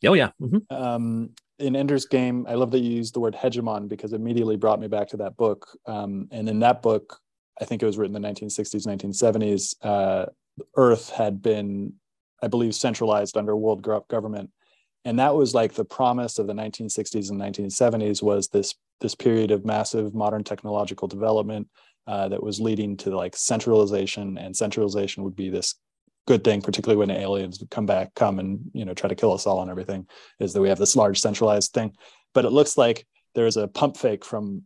[0.05, 0.31] Oh yeah.
[0.39, 0.73] Mm-hmm.
[0.73, 4.55] Um, in Ender's Game, I love that you used the word hegemon because it immediately
[4.55, 5.67] brought me back to that book.
[5.85, 7.19] Um, and in that book,
[7.59, 9.75] I think it was written in the 1960s, 1970s.
[9.81, 10.25] Uh,
[10.75, 11.93] Earth had been,
[12.41, 14.51] I believe, centralized under world government,
[15.05, 19.49] and that was like the promise of the 1960s and 1970s was this this period
[19.49, 21.67] of massive modern technological development
[22.05, 25.75] uh, that was leading to like centralization, and centralization would be this
[26.27, 29.47] good thing, particularly when aliens come back, come and you know try to kill us
[29.47, 30.07] all and everything,
[30.39, 31.93] is that we have this large centralized thing.
[32.33, 34.63] But it looks like there is a pump fake from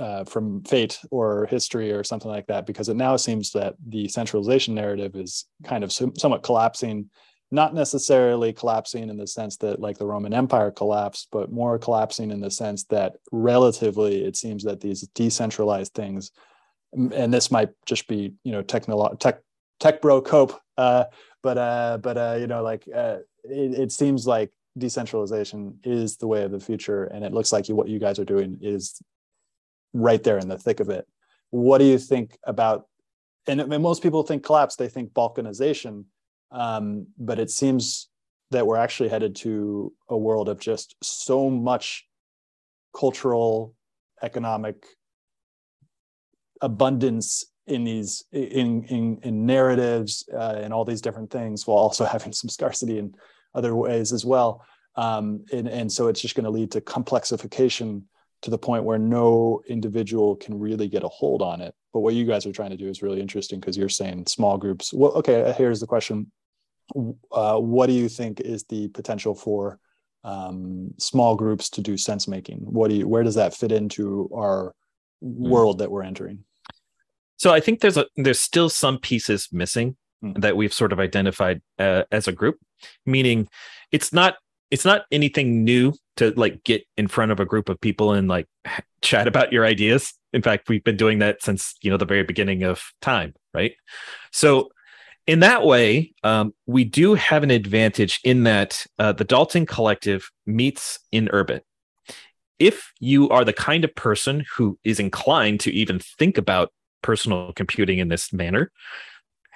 [0.00, 4.08] uh, from fate or history or something like that, because it now seems that the
[4.08, 7.10] centralization narrative is kind of somewhat collapsing.
[7.52, 12.30] Not necessarily collapsing in the sense that like the Roman Empire collapsed, but more collapsing
[12.30, 16.30] in the sense that relatively it seems that these decentralized things,
[16.92, 19.40] and this might just be you know technolo- tech
[19.80, 21.04] tech bro cope uh,
[21.42, 26.26] but uh, but uh, you know, like uh, it, it seems like decentralization is the
[26.26, 29.00] way of the future, and it looks like you, what you guys are doing is
[29.92, 31.06] right there in the thick of it.
[31.50, 32.86] What do you think about?
[33.46, 36.04] And, most people think collapse; they think balkanization,
[36.52, 38.08] um, but it seems
[38.50, 42.06] that we're actually headed to a world of just so much
[42.96, 43.74] cultural,
[44.22, 44.84] economic
[46.60, 52.04] abundance in these in in, in narratives uh, and all these different things while also
[52.16, 53.14] having some scarcity in
[53.54, 54.64] other ways as well
[54.96, 58.02] um, and, and so it's just going to lead to complexification
[58.42, 61.74] to the point where no individual can really get a hold on it.
[61.92, 64.58] But what you guys are trying to do is really interesting because you're saying small
[64.58, 64.92] groups.
[64.92, 66.30] Well okay here's the question.
[67.30, 69.78] Uh, what do you think is the potential for
[70.24, 72.58] um, small groups to do sense making?
[72.58, 74.74] What do you where does that fit into our
[75.22, 75.50] hmm.
[75.50, 76.44] world that we're entering?
[77.40, 80.38] So I think there's a there's still some pieces missing mm.
[80.42, 82.58] that we've sort of identified uh, as a group,
[83.06, 83.48] meaning
[83.90, 84.36] it's not
[84.70, 88.28] it's not anything new to like get in front of a group of people and
[88.28, 88.46] like
[89.02, 90.12] chat about your ideas.
[90.32, 93.72] In fact, we've been doing that since you know the very beginning of time, right?
[94.32, 94.70] So
[95.26, 100.30] in that way, um, we do have an advantage in that uh, the Dalton Collective
[100.46, 101.60] meets in Urbit.
[102.58, 107.52] If you are the kind of person who is inclined to even think about personal
[107.54, 108.70] computing in this manner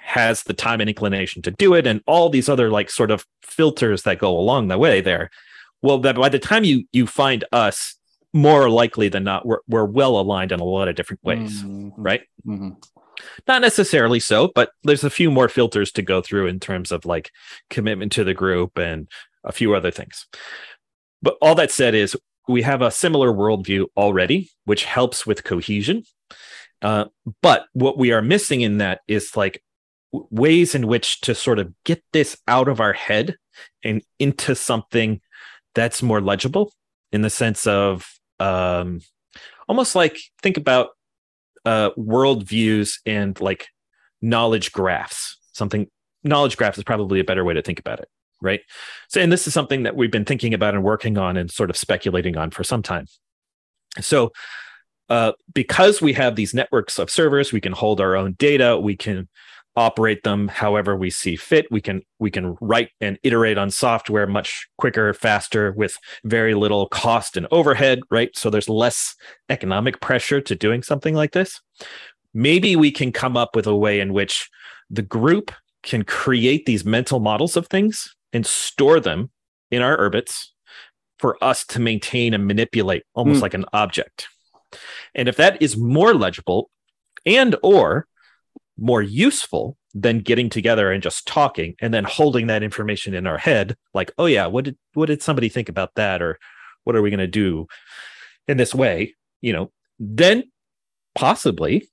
[0.05, 3.25] has the time and inclination to do it and all these other like sort of
[3.41, 5.31] filters that go along the way there
[5.81, 7.95] well that by the time you you find us
[8.31, 11.89] more likely than not we're, we're well aligned in a lot of different ways mm-hmm.
[11.99, 12.69] right mm-hmm.
[13.47, 17.03] not necessarily so but there's a few more filters to go through in terms of
[17.05, 17.31] like
[17.71, 19.07] commitment to the group and
[19.43, 20.27] a few other things
[21.23, 22.15] but all that said is
[22.47, 26.03] we have a similar worldview already which helps with cohesion
[26.83, 27.05] uh,
[27.41, 29.63] but what we are missing in that is like
[30.29, 33.35] ways in which to sort of get this out of our head
[33.83, 35.21] and into something
[35.73, 36.71] that's more legible
[37.11, 39.01] in the sense of um,
[39.67, 40.89] almost like think about
[41.65, 43.67] uh, world views and like
[44.21, 45.37] knowledge graphs.
[45.53, 45.87] Something
[46.23, 48.09] knowledge graph is probably a better way to think about it,
[48.41, 48.61] right?
[49.07, 51.69] So, and this is something that we've been thinking about and working on and sort
[51.69, 53.05] of speculating on for some time.
[54.01, 54.31] So,
[55.09, 58.79] uh, because we have these networks of servers, we can hold our own data.
[58.79, 59.29] We can
[59.75, 61.67] operate them however we see fit.
[61.71, 66.87] We can we can write and iterate on software much quicker, faster, with very little
[66.87, 67.99] cost and overhead.
[68.09, 69.15] Right, so there's less
[69.49, 71.61] economic pressure to doing something like this.
[72.33, 74.49] Maybe we can come up with a way in which
[74.89, 75.51] the group
[75.83, 79.29] can create these mental models of things and store them
[79.71, 80.53] in our urbits
[81.19, 83.43] for us to maintain and manipulate almost mm.
[83.43, 84.27] like an object
[85.13, 86.69] and if that is more legible
[87.25, 88.07] and or
[88.77, 93.37] more useful than getting together and just talking and then holding that information in our
[93.37, 96.21] head like oh yeah what did what did somebody think about that?
[96.21, 96.37] Or
[96.83, 97.67] what are we going to do
[98.47, 99.15] in this way?
[99.41, 100.43] You know then
[101.15, 101.87] possibly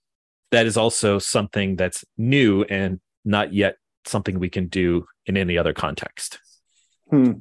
[0.51, 5.57] that is also something that's new and not yet something we can do in any
[5.57, 6.39] other context.
[7.11, 7.33] Hmm.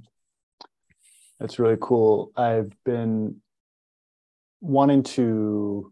[1.40, 2.32] that's really cool.
[2.36, 3.42] I've been
[4.60, 5.92] wanting to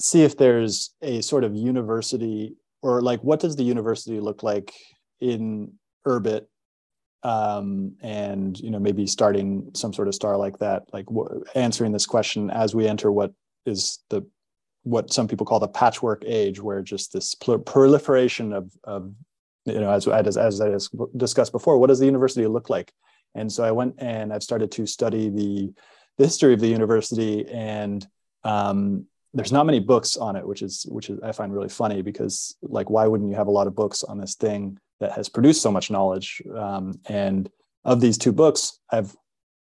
[0.00, 4.72] see if there's a sort of university or like what does the university look like
[5.20, 5.72] in
[6.06, 6.46] Urbit
[7.22, 11.92] um, and you know maybe starting some sort of star like that like w- answering
[11.92, 13.32] this question as we enter what
[13.66, 14.24] is the
[14.82, 19.12] what some people call the patchwork age, where just this proliferation of, of
[19.66, 20.76] you know, as, as, as I
[21.16, 22.92] discussed before, what does the university look like?
[23.34, 25.72] And so I went and I've started to study the,
[26.18, 28.06] the history of the university and
[28.42, 32.02] um, there's not many books on it, which is which is I find really funny
[32.02, 35.28] because like why wouldn't you have a lot of books on this thing that has
[35.28, 36.42] produced so much knowledge?
[36.56, 37.48] Um, and
[37.84, 39.14] of these two books, I've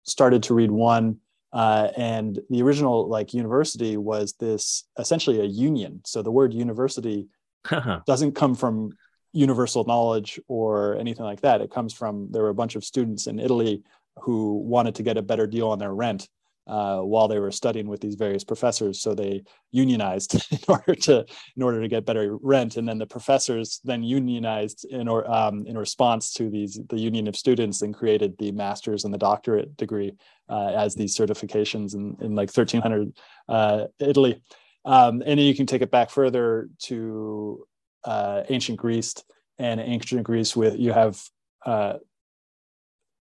[0.05, 1.19] started to read one
[1.53, 6.01] uh, and the original like university was this essentially a union.
[6.05, 7.29] So the word university
[8.07, 8.93] doesn't come from
[9.33, 11.61] universal knowledge or anything like that.
[11.61, 13.83] It comes from there were a bunch of students in Italy
[14.17, 16.29] who wanted to get a better deal on their rent
[16.67, 19.01] uh, while they were studying with these various professors.
[19.01, 21.25] So they unionized in order to
[21.57, 25.67] in order to get better rent, and then the professors then unionized in or um,
[25.67, 29.77] in response to these the union of students and created the master's and the doctorate
[29.77, 30.13] degree
[30.49, 33.17] uh, as these certifications in, in like 1300
[33.49, 34.41] uh, Italy.
[34.85, 37.67] Um, and then you can take it back further to
[38.05, 39.15] uh, ancient Greece
[39.59, 41.21] and ancient Greece with you have
[41.65, 41.95] uh,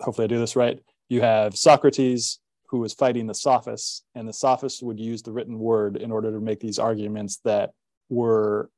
[0.00, 0.80] hopefully I do this right.
[1.08, 2.39] You have Socrates,
[2.70, 6.30] who was fighting the sophists, and the sophists would use the written word in order
[6.30, 7.70] to make these arguments that
[8.08, 8.70] were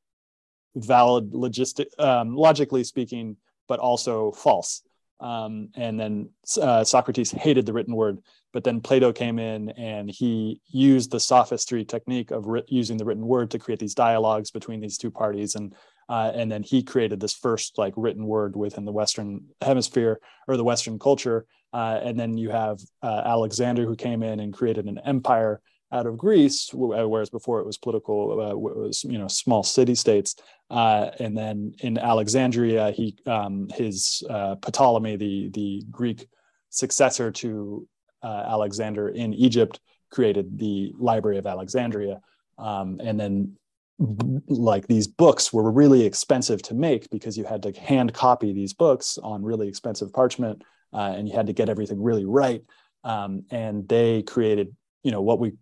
[0.75, 3.37] valid, logistic, um, logically speaking,
[3.69, 4.83] but also false.
[5.21, 8.19] Um, and then uh, Socrates hated the written word,
[8.53, 13.27] but then Plato came in and he used the sophistry technique of using the written
[13.27, 15.75] word to create these dialogues between these two parties, and
[16.09, 20.57] uh, and then he created this first like written word within the Western hemisphere or
[20.57, 24.87] the Western culture uh, and then you have uh, Alexander who came in and created
[24.87, 25.61] an empire
[25.91, 29.63] out of Greece, uh, whereas before it was political, uh, it was you know small
[29.63, 30.37] city states.
[30.71, 36.29] Uh, and then in Alexandria, he um, his Ptolemy, the the Greek
[36.71, 37.87] successor to
[38.23, 42.21] Alexander in Egypt, created the Library of Alexandria.
[42.59, 43.57] Um, and then
[43.99, 48.73] like these books were really expensive to make because you had to hand copy these
[48.73, 52.63] books on really expensive parchment uh, and you had to get everything really right.
[53.05, 55.53] Um, and they created, you know, what we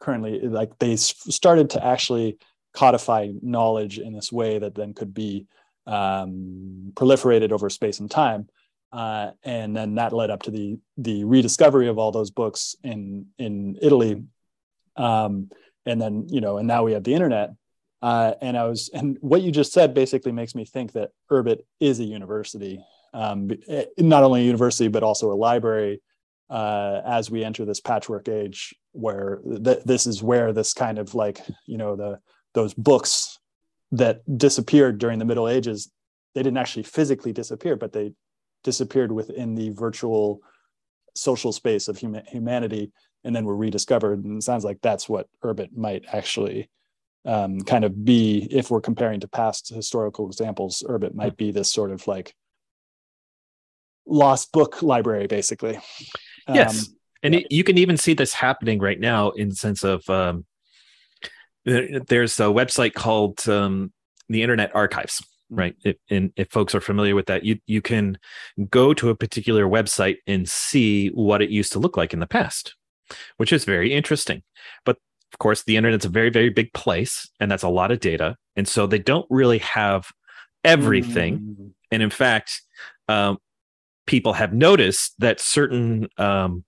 [0.00, 0.78] currently like.
[0.78, 2.38] They started to actually
[2.74, 5.46] codify knowledge in this way that then could be
[5.86, 8.48] um, proliferated over space and time.
[8.92, 13.26] Uh, and then that led up to the the rediscovery of all those books in
[13.38, 14.22] in Italy.
[14.96, 15.50] Um,
[15.84, 17.50] and then you know, and now we have the internet.
[18.04, 21.60] Uh, and I was, and what you just said basically makes me think that Urbit
[21.80, 22.78] is a university
[23.14, 26.02] um, eh, not only a university but also a library
[26.50, 31.14] uh, as we enter this patchwork age where th- this is where this kind of
[31.14, 32.18] like you know the
[32.52, 33.38] those books
[33.92, 35.90] that disappeared during the middle ages
[36.34, 38.12] they didn't actually physically disappear but they
[38.64, 40.40] disappeared within the virtual
[41.14, 42.90] social space of hum- humanity
[43.22, 44.24] and then were rediscovered.
[44.24, 46.68] And it sounds like that's what urbit might actually
[47.24, 51.72] um, kind of be if we're comparing to past historical examples urbit might be this
[51.72, 52.34] sort of like
[54.06, 55.78] lost book library, basically.
[56.48, 56.88] Yes.
[56.88, 57.40] Um, and yeah.
[57.40, 60.44] it, you can even see this happening right now in the sense of um,
[61.64, 63.92] there's a website called um,
[64.28, 65.58] the Internet Archives, mm.
[65.58, 65.76] right?
[65.84, 68.18] If, and if folks are familiar with that, you you can
[68.68, 72.26] go to a particular website and see what it used to look like in the
[72.26, 72.76] past,
[73.38, 74.42] which is very interesting.
[74.84, 74.98] But
[75.34, 78.36] of course, the internet's a very very big place, and that's a lot of data,
[78.54, 80.06] and so they don't really have
[80.62, 81.38] everything.
[81.38, 81.70] Mm.
[81.90, 82.62] And in fact,
[83.08, 83.38] um,
[84.06, 86.64] people have noticed that certain um,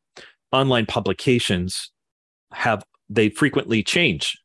[0.50, 1.92] online publications
[2.52, 4.37] have they frequently change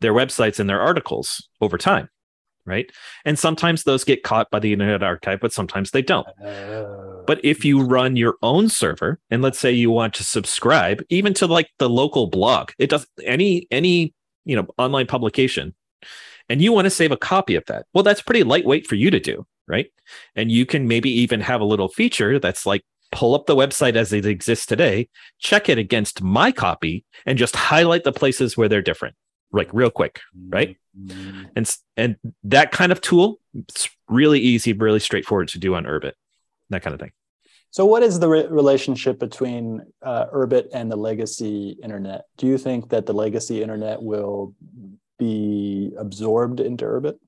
[0.00, 2.08] their websites and their articles over time
[2.66, 2.90] right?
[3.24, 6.26] And sometimes those get caught by the internet archive but sometimes they don't.
[6.44, 11.02] Uh, but if you run your own server and let's say you want to subscribe
[11.08, 15.74] even to like the local blog it does any any you know online publication
[16.48, 19.10] and you want to save a copy of that well that's pretty lightweight for you
[19.10, 19.90] to do right?
[20.34, 23.96] And you can maybe even have a little feature that's like pull up the website
[23.96, 28.68] as it exists today, check it against my copy, and just highlight the places where
[28.68, 29.14] they're different,
[29.52, 30.76] like real quick, right?
[30.98, 31.42] Mm-hmm.
[31.56, 36.12] And and that kind of tool, it's really easy, really straightforward to do on Urbit,
[36.70, 37.12] that kind of thing.
[37.72, 42.24] So, what is the re- relationship between uh, Urbit and the legacy internet?
[42.36, 44.54] Do you think that the legacy internet will
[45.18, 47.18] be absorbed into Urbit?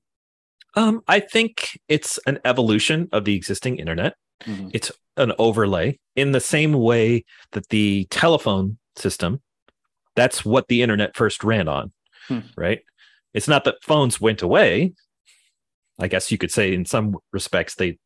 [0.75, 4.15] Um, I think it's an evolution of the existing internet.
[4.45, 4.69] Mm-hmm.
[4.73, 9.41] It's an overlay in the same way that the telephone system,
[10.15, 11.93] that's what the internet first ran on,
[12.27, 12.39] hmm.
[12.55, 12.81] right?
[13.33, 14.93] It's not that phones went away.
[15.99, 17.97] I guess you could say in some respects they,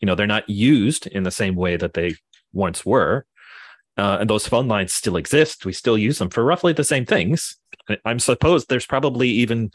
[0.00, 2.16] you know, they're not used in the same way that they
[2.52, 3.26] once were.
[3.96, 5.64] Uh, and those phone lines still exist.
[5.64, 7.56] We still use them for roughly the same things.
[8.04, 9.72] I'm supposed there's probably even,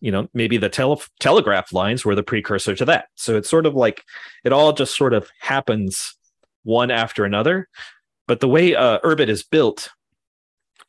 [0.00, 3.06] you know, maybe the tele- telegraph lines were the precursor to that.
[3.14, 4.04] So it's sort of like
[4.44, 6.16] it all just sort of happens
[6.64, 7.68] one after another.
[8.28, 9.90] But the way uh, Urbit is built,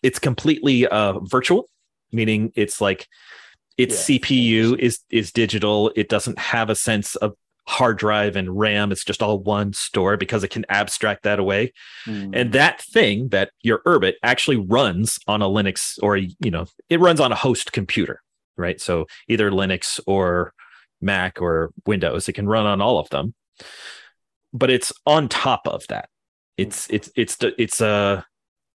[0.02, 1.70] it's completely uh, virtual,
[2.14, 3.08] meaning it's like
[3.78, 4.18] its yeah.
[4.18, 5.92] CPU is is digital.
[5.96, 7.34] It doesn't have a sense of
[7.66, 8.92] hard drive and RAM.
[8.92, 11.74] It's just all one store because it can abstract that away.
[12.06, 12.32] Mm.
[12.34, 17.00] And that thing that your Urbit actually runs on a Linux or, you know, it
[17.00, 18.22] runs on a host computer,
[18.58, 18.82] right?
[18.82, 20.54] So either Linux or
[21.02, 23.34] Mac or Windows, it can run on all of them.
[24.52, 26.10] But it's on top of that.
[26.58, 28.22] It's it's it's it's a uh,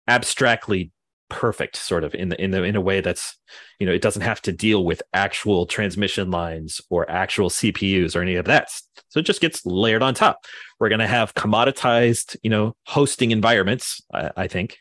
[0.07, 0.93] abstractly
[1.35, 3.37] perfect sort of in the in the in a way that's
[3.81, 8.23] you know it doesn't have to deal with actual transmission lines or actual CPUs or
[8.23, 8.69] any of that.
[9.09, 10.45] So it just gets layered on top.
[10.79, 14.79] We're going to have commoditized you know hosting environments I, I think.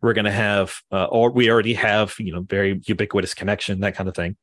[0.00, 3.96] We're going to have uh, or we already have you know very ubiquitous connection that
[3.96, 4.36] kind of thing.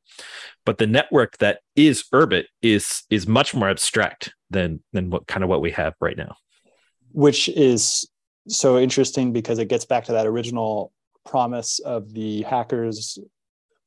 [0.66, 5.42] But the network that is urbit is is much more abstract than than what kind
[5.42, 6.36] of what we have right now.
[7.14, 8.06] Which is
[8.48, 10.92] so interesting because it gets back to that original
[11.26, 13.20] promise of the hackers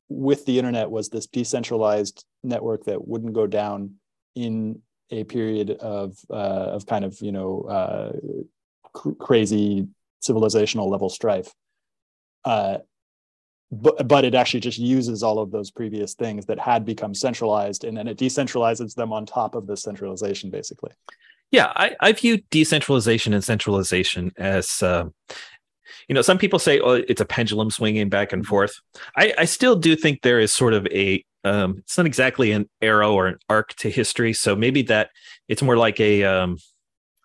[0.08, 3.94] with the internet was this decentralized network that wouldn't go down
[4.34, 4.80] in
[5.10, 6.34] a period of uh,
[6.74, 8.12] of kind of you know uh,
[8.92, 9.88] cr- crazy
[10.22, 11.52] civilizational level strife.
[12.44, 12.78] Uh,
[13.70, 17.84] but but it actually just uses all of those previous things that had become centralized,
[17.84, 20.90] and then it decentralizes them on top of the centralization, basically.
[21.50, 25.04] Yeah, I, I view decentralization and centralization as uh,
[26.08, 28.48] you know, some people say, oh, it's a pendulum swinging back and mm-hmm.
[28.48, 28.80] forth.
[29.16, 32.68] I, I still do think there is sort of a, um, it's not exactly an
[32.80, 34.32] arrow or an arc to history.
[34.32, 35.10] So maybe that
[35.48, 36.56] it's more like a, um,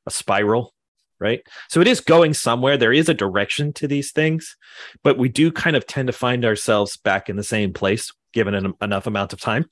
[0.05, 0.73] a spiral,
[1.19, 1.41] right?
[1.69, 2.77] So it is going somewhere.
[2.77, 4.55] There is a direction to these things,
[5.03, 8.53] but we do kind of tend to find ourselves back in the same place given
[8.53, 9.65] an, enough amount of time.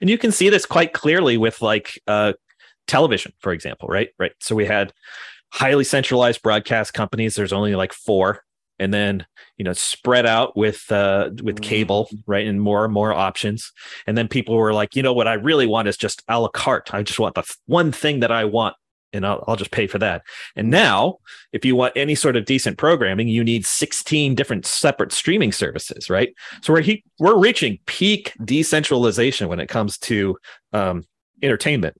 [0.00, 2.32] And you can see this quite clearly with like, uh,
[2.86, 4.10] television, for example, right?
[4.18, 4.32] Right.
[4.40, 4.92] So we had
[5.52, 7.34] highly centralized broadcast companies.
[7.34, 8.42] There's only like four
[8.78, 12.30] and then you know spread out with uh with cable mm-hmm.
[12.30, 13.72] right and more and more options.
[14.06, 16.48] And then people were like you know what i really want is just a la
[16.48, 16.92] carte.
[16.94, 18.76] I just want the one thing that i want
[19.12, 20.22] and I'll, I'll just pay for that.
[20.56, 21.18] And now
[21.52, 26.10] if you want any sort of decent programming you need 16 different separate streaming services
[26.10, 26.34] right?
[26.62, 30.36] So we're he, we're reaching peak decentralization when it comes to
[30.72, 31.04] um,
[31.42, 31.96] entertainment.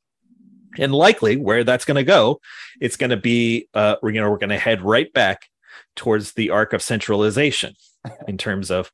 [0.77, 2.41] And likely where that's going to go
[2.81, 5.49] it's going to be uh, you know we're going to head right back
[5.97, 7.75] towards the arc of centralization
[8.29, 8.91] in terms of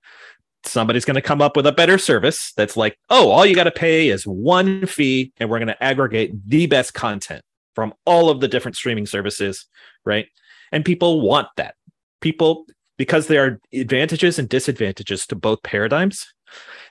[0.65, 3.65] somebody's going to come up with a better service that's like, oh, all you got
[3.65, 7.43] to pay is one fee, and we're going to aggregate the best content
[7.75, 9.67] from all of the different streaming services,
[10.05, 10.27] right?
[10.73, 11.75] And people want that.
[12.21, 12.67] People,
[12.99, 16.27] because there are advantages and disadvantages to both paradigms.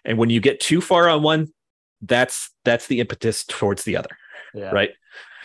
[0.04, 1.50] And when you get too far on one,
[2.02, 4.10] that's that's the impetus towards the other.
[4.54, 4.72] Yeah.
[4.72, 4.92] Right.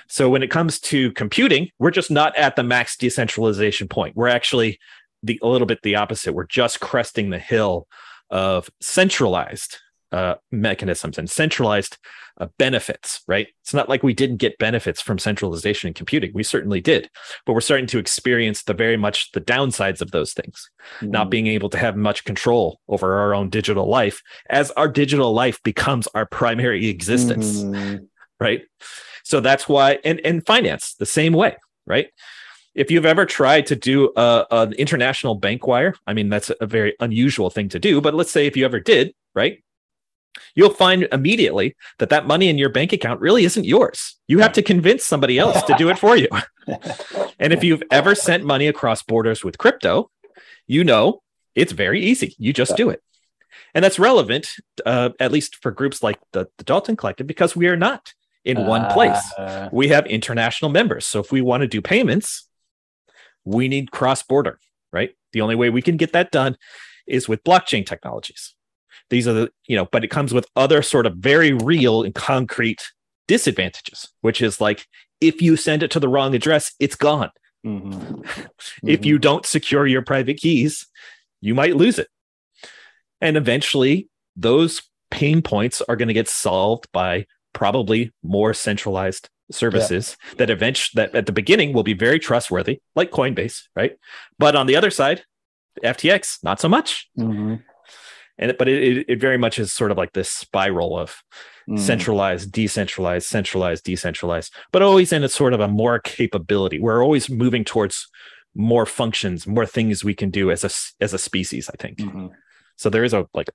[0.08, 4.16] So when it comes to computing, we're just not at the max decentralization point.
[4.16, 4.78] We're actually
[5.22, 6.34] the a little bit the opposite.
[6.34, 7.86] We're just cresting the hill
[8.30, 9.78] of centralized
[10.12, 11.98] uh, mechanisms and centralized
[12.40, 13.48] uh, benefits, right?
[13.62, 16.30] It's not like we didn't get benefits from centralization in computing.
[16.34, 17.08] We certainly did,
[17.46, 21.08] but we're starting to experience the very much the downsides of those things, mm.
[21.08, 25.32] not being able to have much control over our own digital life as our digital
[25.32, 28.06] life becomes our primary existence, mm.
[28.40, 28.62] right?
[29.24, 31.56] So that's why, and and finance the same way,
[31.86, 32.08] right?
[32.74, 36.66] If you've ever tried to do a, an international bank wire, I mean that's a
[36.66, 39.62] very unusual thing to do, but let's say if you ever did, right?
[40.56, 44.16] You'll find immediately that that money in your bank account really isn't yours.
[44.26, 46.28] You have to convince somebody else to do it for you.
[47.38, 50.10] and if you've ever sent money across borders with crypto,
[50.66, 51.22] you know
[51.54, 52.34] it's very easy.
[52.38, 53.00] You just do it.
[53.74, 54.48] And that's relevant,
[54.84, 58.12] uh, at least for groups like the, the Dalton Collective, because we are not
[58.44, 59.32] in one place.
[59.38, 61.06] Uh, we have international members.
[61.06, 62.46] So if we want to do payments,
[63.44, 64.58] we need cross border,
[64.92, 65.14] right?
[65.32, 66.56] The only way we can get that done
[67.06, 68.54] is with blockchain technologies.
[69.10, 72.14] These are the, you know, but it comes with other sort of very real and
[72.14, 72.82] concrete
[73.28, 74.86] disadvantages, which is like
[75.20, 77.30] if you send it to the wrong address, it's gone.
[77.66, 77.92] Mm-hmm.
[77.92, 78.42] Mm-hmm.
[78.88, 80.86] if you don't secure your private keys,
[81.40, 82.08] you might lose it.
[83.20, 90.16] And eventually, those pain points are going to get solved by probably more centralized services
[90.28, 90.34] yeah.
[90.38, 93.96] that eventually that at the beginning will be very trustworthy like coinbase right
[94.38, 95.22] but on the other side
[95.82, 97.56] ftx not so much mm-hmm.
[98.38, 101.22] and but it, it very much is sort of like this spiral of
[101.68, 101.78] mm.
[101.78, 107.28] centralized decentralized centralized decentralized but always in a sort of a more capability we're always
[107.28, 108.08] moving towards
[108.54, 110.70] more functions more things we can do as a
[111.04, 112.28] as a species i think mm-hmm.
[112.76, 113.48] So there is a like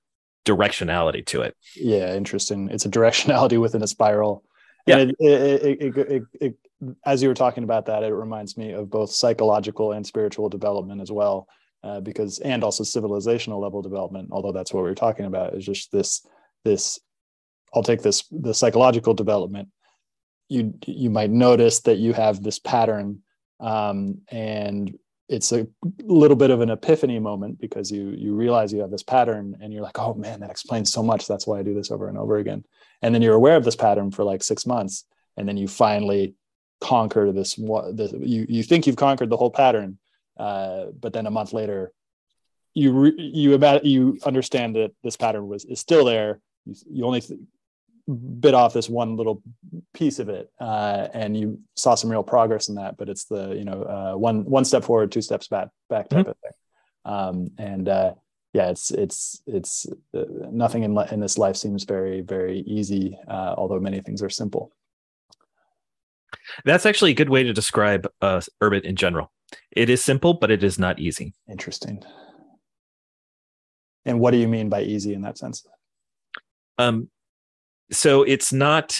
[0.44, 1.56] directionality to it.
[1.76, 2.68] Yeah, interesting.
[2.70, 4.44] It's a directionality within a spiral.
[4.86, 4.98] Yeah.
[4.98, 6.54] It, it, it, it,
[7.04, 11.00] as you were talking about that, it reminds me of both psychological and spiritual development
[11.00, 11.46] as well,
[11.84, 14.30] uh, because and also civilizational level development.
[14.32, 16.26] Although that's what we are talking about is just this
[16.64, 16.98] this.
[17.74, 19.68] I'll take this the psychological development.
[20.48, 23.22] You you might notice that you have this pattern,
[23.60, 24.98] um, and
[25.30, 25.66] it's a
[26.02, 29.72] little bit of an epiphany moment because you you realize you have this pattern and
[29.72, 31.26] you're like oh man that explains so much.
[31.26, 32.64] That's why i do this over and over again.
[33.02, 35.04] And then you're aware of this pattern for like six months
[35.36, 36.34] and then you finally
[36.80, 37.54] conquer this
[37.92, 39.98] this you you think you've conquered the whole pattern
[40.38, 41.92] uh, but then a month later
[42.74, 46.40] you re, you about you understand that this pattern was is still there.
[46.64, 47.40] You, you only th-
[48.14, 49.42] bit off this one little
[49.94, 53.54] piece of it uh, and you saw some real progress in that but it's the
[53.54, 56.30] you know uh, one one step forward two steps back back type mm-hmm.
[56.30, 56.52] of thing.
[57.04, 58.14] Um, and uh,
[58.52, 63.54] yeah it's it's it's uh, nothing in, in this life seems very very easy uh,
[63.56, 64.72] although many things are simple.
[66.64, 69.30] That's actually a good way to describe uh, urbit in general.
[69.72, 71.34] It is simple but it is not easy.
[71.48, 72.02] Interesting.
[74.04, 75.66] And what do you mean by easy in that sense?
[76.78, 77.10] Um,
[77.92, 78.98] so it's not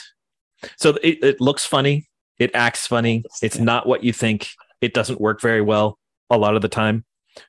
[0.76, 2.09] so it, it looks funny.
[2.38, 3.24] It acts funny.
[3.43, 4.49] It's not what you think.
[4.80, 5.99] It doesn't work very well
[6.30, 7.05] a lot of the time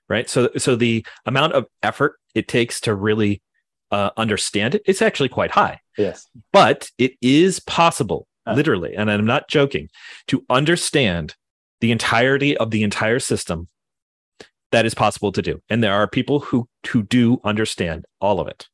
[0.09, 0.29] right?
[0.29, 3.41] So so the amount of effort it takes to really
[3.91, 5.79] uh, understand it it's actually quite high.
[5.97, 6.27] Yes.
[6.53, 9.87] But it is possible uh, literally and i'm not joking
[10.25, 11.35] to understand
[11.79, 13.67] the entirety of the entire system
[14.71, 15.61] that is possible to do.
[15.69, 18.67] And there are people who who do understand all of it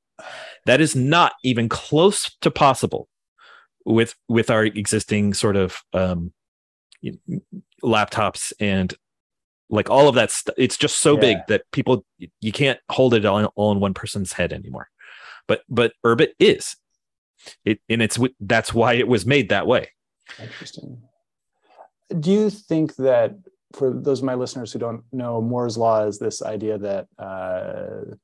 [0.65, 3.07] that is not even close to possible
[3.85, 6.33] with with our existing sort of um,
[7.83, 8.93] laptops and
[9.69, 11.19] like all of that st- it's just so yeah.
[11.19, 12.05] big that people
[12.41, 14.89] you can't hold it all, all in one person's head anymore.
[15.47, 16.75] But but urbit is.
[17.65, 19.89] It and it's that's why it was made that way.
[20.41, 21.01] Interesting.
[22.19, 23.35] Do you think that
[23.73, 28.15] for those of my listeners who don't know moore's law is this idea that uh,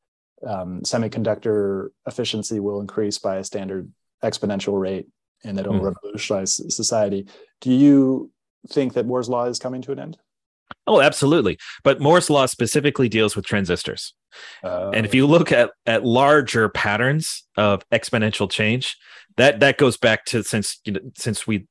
[0.46, 3.92] um, semiconductor efficiency will increase by a standard
[4.24, 5.08] exponential rate
[5.44, 5.84] and it'll mm.
[5.84, 7.28] revolutionize society.
[7.62, 8.32] Do you
[8.70, 10.18] think that Moore's law is coming to an end?
[10.88, 11.58] Oh, absolutely.
[11.84, 14.14] But Moore's law specifically deals with transistors.
[14.64, 18.98] Uh, and if you look at at larger patterns of exponential change,
[19.38, 21.68] that that goes back to since you know, since we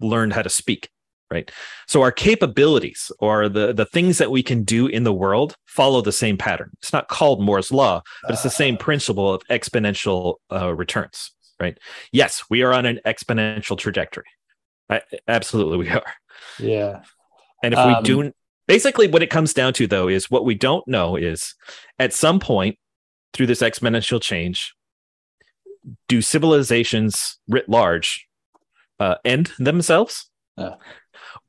[0.00, 0.88] learned how to speak
[1.30, 1.50] right?
[1.86, 6.00] So our capabilities or the the things that we can do in the world follow
[6.00, 6.70] the same pattern.
[6.78, 8.82] It's not called moore's law but it's the same ah.
[8.82, 11.78] principle of exponential uh, returns right?
[12.12, 14.24] Yes we are on an exponential trajectory.
[14.88, 16.12] I, absolutely we are.
[16.58, 17.02] Yeah.
[17.62, 18.32] And if um, we do
[18.66, 21.54] basically what it comes down to though is what we don't know is
[21.98, 22.78] at some point
[23.32, 24.74] through this exponential change
[26.08, 28.26] do civilizations writ large
[28.98, 30.30] uh, end themselves?
[30.56, 30.74] Uh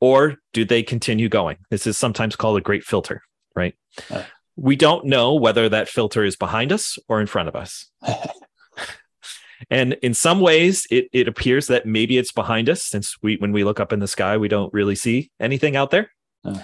[0.02, 1.58] or do they continue going?
[1.70, 3.22] This is sometimes called a great filter,
[3.56, 3.76] right?
[4.10, 4.24] Uh,
[4.58, 7.89] we don't know whether that filter is behind us or in front of us.
[9.70, 13.52] and in some ways, it, it appears that maybe it's behind us since we, when
[13.52, 16.12] we look up in the sky, we don't really see anything out there.
[16.43, 16.60] Uh,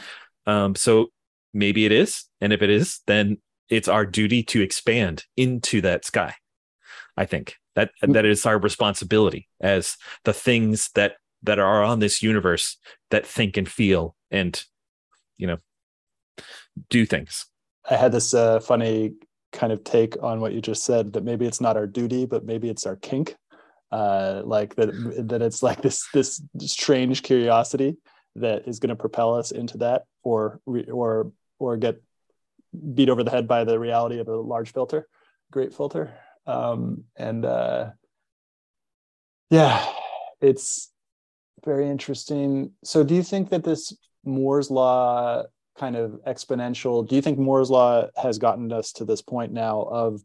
[0.47, 1.07] um, so
[1.53, 2.25] maybe it is.
[2.41, 3.38] And if it is, then
[3.69, 6.33] it's our duty to expand into that sky.
[7.15, 11.17] I think that that is our responsibility as the things that
[11.47, 12.77] that are on this universe
[13.09, 14.63] that think and feel and
[15.37, 15.57] you know
[16.89, 17.47] do things.
[17.89, 19.13] I had this uh, funny
[19.53, 22.45] kind of take on what you just said that maybe it's not our duty but
[22.45, 23.35] maybe it's our kink.
[23.89, 24.91] Uh, like that
[25.29, 27.95] that it's like this this strange curiosity
[28.35, 30.59] that is going to propel us into that or
[30.91, 32.01] or or get
[32.93, 35.07] beat over the head by the reality of a large filter
[35.49, 36.13] great filter.
[36.45, 37.91] Um, and uh,
[39.49, 39.85] yeah
[40.41, 40.91] it's
[41.68, 42.72] very interesting.
[42.86, 43.93] So, do you think that this
[44.24, 45.43] Moore's law
[45.78, 47.07] kind of exponential?
[47.07, 50.22] Do you think Moore's law has gotten us to this point now of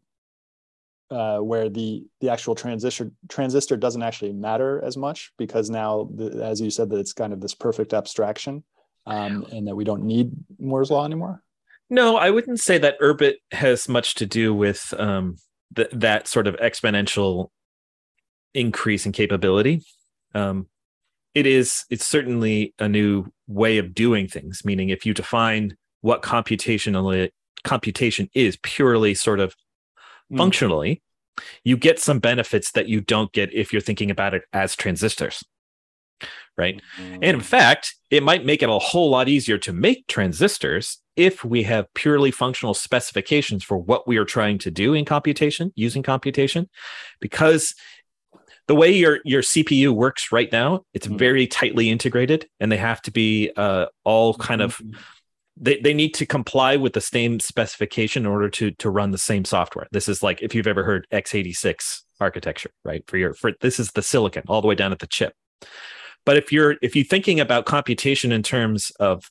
[1.11, 6.43] uh, where the the actual transistor transistor doesn't actually matter as much because now, the,
[6.43, 8.63] as you said, that it's kind of this perfect abstraction,
[9.05, 11.43] um, and that we don't need Moore's law anymore.
[11.89, 15.35] No, I wouldn't say that Urbit has much to do with um,
[15.75, 17.49] th- that sort of exponential
[18.53, 19.83] increase in capability.
[20.33, 20.67] Um,
[21.35, 26.21] it is it's certainly a new way of doing things meaning if you define what
[26.21, 27.29] computationally
[27.63, 29.55] computation is purely sort of
[30.31, 30.37] mm.
[30.37, 31.01] functionally
[31.63, 35.43] you get some benefits that you don't get if you're thinking about it as transistors
[36.57, 37.13] right mm.
[37.13, 41.43] and in fact it might make it a whole lot easier to make transistors if
[41.45, 46.03] we have purely functional specifications for what we are trying to do in computation using
[46.03, 46.69] computation
[47.19, 47.75] because
[48.67, 51.17] the way your your CPU works right now, it's mm-hmm.
[51.17, 54.99] very tightly integrated, and they have to be uh, all kind of mm-hmm.
[55.57, 59.17] they, they need to comply with the same specification in order to to run the
[59.17, 59.87] same software.
[59.91, 63.03] This is like if you've ever heard x86 architecture, right?
[63.07, 65.33] For your for this is the silicon all the way down at the chip.
[66.25, 69.29] But if you're if you're thinking about computation in terms of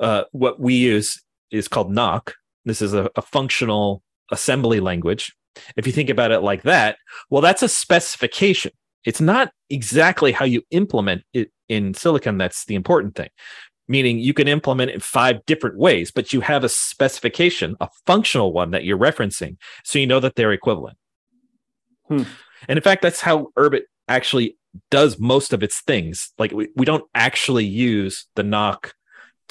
[0.00, 2.34] uh, what we use is called Nock.
[2.64, 5.32] This is a, a functional assembly language
[5.76, 6.96] if you think about it like that,
[7.30, 8.72] well, that's a specification.
[9.04, 13.30] It's not exactly how you implement it in silicon that's the important thing.
[13.88, 17.88] Meaning you can implement it in five different ways, but you have a specification, a
[18.06, 20.96] functional one that you're referencing, so you know that they're equivalent.
[22.08, 22.22] Hmm.
[22.68, 24.56] And in fact, that's how Urbit actually
[24.90, 26.32] does most of its things.
[26.38, 28.94] Like we, we don't actually use the Nock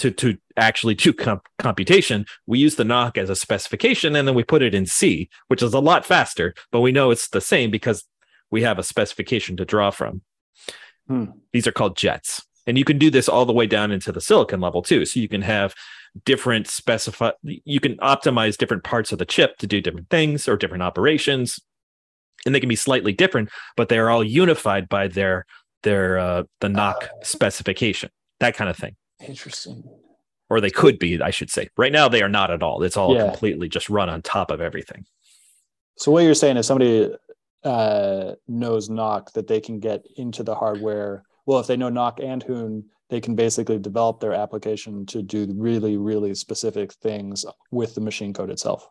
[0.01, 4.35] to to actually do comp- computation, we use the Nock as a specification and then
[4.35, 7.41] we put it in C, which is a lot faster, but we know it's the
[7.41, 8.03] same because
[8.49, 10.21] we have a specification to draw from.
[11.07, 11.25] Hmm.
[11.53, 12.45] These are called jets.
[12.67, 15.05] And you can do this all the way down into the silicon level too.
[15.05, 15.73] So you can have
[16.25, 20.57] different specify you can optimize different parts of the chip to do different things or
[20.57, 21.59] different operations.
[22.45, 25.45] And they can be slightly different, but they're all unified by their
[25.83, 28.95] their uh the Nock specification, that kind of thing.
[29.27, 29.83] Interesting.
[30.49, 31.69] Or they could be, I should say.
[31.77, 32.83] Right now, they are not at all.
[32.83, 33.29] It's all yeah.
[33.29, 35.05] completely just run on top of everything.
[35.97, 37.09] So what you're saying is somebody
[37.63, 41.23] uh, knows Nock that they can get into the hardware.
[41.45, 45.53] Well, if they know Nock and Hoon, they can basically develop their application to do
[45.55, 48.89] really, really specific things with the machine code itself.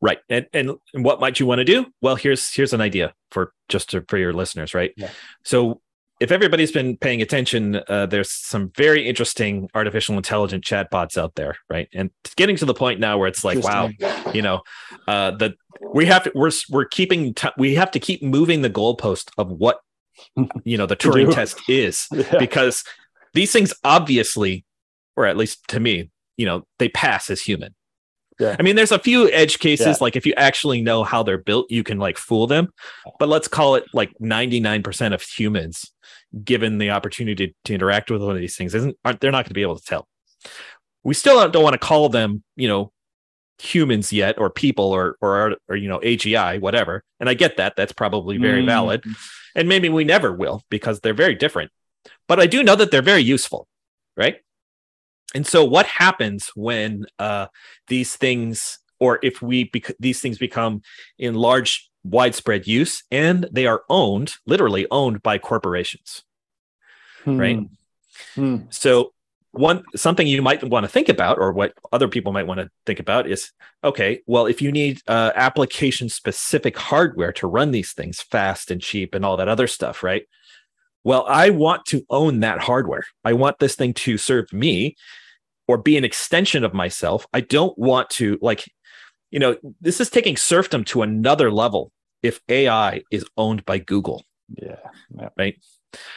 [0.00, 0.18] Right.
[0.28, 1.86] And, and what might you want to do?
[2.00, 4.92] Well, here's here's an idea for just to, for your listeners, right?
[4.96, 5.10] Yeah.
[5.42, 5.80] So
[6.20, 11.56] if everybody's been paying attention, uh, there's some very interesting artificial intelligent chatbots out there,
[11.70, 11.88] right?
[11.94, 13.90] And getting to the point now where it's like, wow,
[14.32, 14.62] you know,
[15.06, 15.54] uh, that
[15.94, 19.50] we have to, we're we're keeping t- we have to keep moving the goalpost of
[19.50, 19.80] what
[20.64, 22.38] you know the Turing test is yeah.
[22.38, 22.82] because
[23.34, 24.64] these things obviously,
[25.16, 27.74] or at least to me, you know, they pass as human.
[28.40, 28.54] Yeah.
[28.58, 29.96] I mean, there's a few edge cases, yeah.
[30.00, 32.68] like if you actually know how they're built, you can like fool them.
[33.18, 35.90] But let's call it like 99% of humans
[36.44, 39.44] given the opportunity to, to interact with one of these things isn't aren't they're not
[39.44, 40.06] going to be able to tell.
[41.04, 42.92] We still don't, don't want to call them you know
[43.60, 47.02] humans yet or people or or or you know agi whatever.
[47.18, 48.66] And i get that that's probably very mm.
[48.66, 49.04] valid.
[49.54, 51.72] And maybe we never will because they're very different.
[52.28, 53.66] But i do know that they're very useful
[54.18, 54.36] right?
[55.34, 57.46] And so what happens when uh,
[57.86, 60.82] these things or if we bec- these things become
[61.18, 66.24] in large widespread use and they are owned, literally owned by corporations.
[67.24, 67.38] Hmm.
[67.38, 67.60] Right.
[68.34, 68.56] Hmm.
[68.70, 69.12] So
[69.52, 72.70] one something you might want to think about or what other people might want to
[72.86, 73.50] think about is
[73.82, 78.80] okay well if you need uh, application specific hardware to run these things fast and
[78.80, 80.24] cheap and all that other stuff right
[81.02, 84.94] well i want to own that hardware i want this thing to serve me
[85.66, 88.70] or be an extension of myself i don't want to like
[89.30, 94.24] you know this is taking serfdom to another level if AI is owned by Google.
[94.56, 94.76] Yeah.
[95.14, 95.28] yeah.
[95.36, 95.56] Right.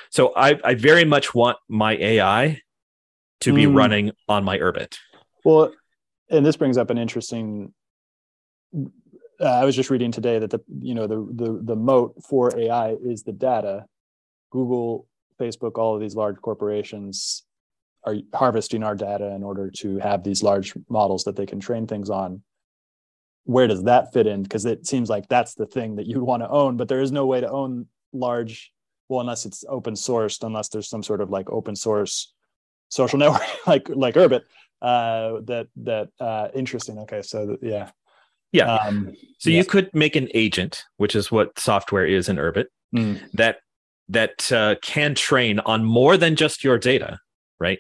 [0.09, 2.61] So I, I very much want my AI
[3.41, 3.75] to be mm.
[3.75, 4.95] running on my Urbit.
[5.43, 5.73] Well,
[6.29, 7.73] and this brings up an interesting.
[8.73, 12.57] Uh, I was just reading today that the you know the the the moat for
[12.57, 13.85] AI is the data.
[14.51, 15.07] Google,
[15.39, 17.43] Facebook, all of these large corporations
[18.03, 21.87] are harvesting our data in order to have these large models that they can train
[21.87, 22.41] things on
[23.45, 24.43] where does that fit in?
[24.43, 27.11] Because it seems like that's the thing that you'd want to own, but there is
[27.11, 28.71] no way to own large,
[29.09, 32.33] well, unless it's open sourced, unless there's some sort of like open source
[32.89, 34.41] social network like like Urbit.
[34.81, 36.97] Uh, that that uh, interesting.
[36.99, 37.91] Okay, so yeah,
[38.51, 38.75] yeah.
[38.75, 39.57] Um, so yeah.
[39.57, 42.65] you could make an agent, which is what software is in Urbit,
[42.95, 43.21] mm.
[43.33, 43.57] that
[44.09, 47.19] that uh, can train on more than just your data,
[47.61, 47.79] right?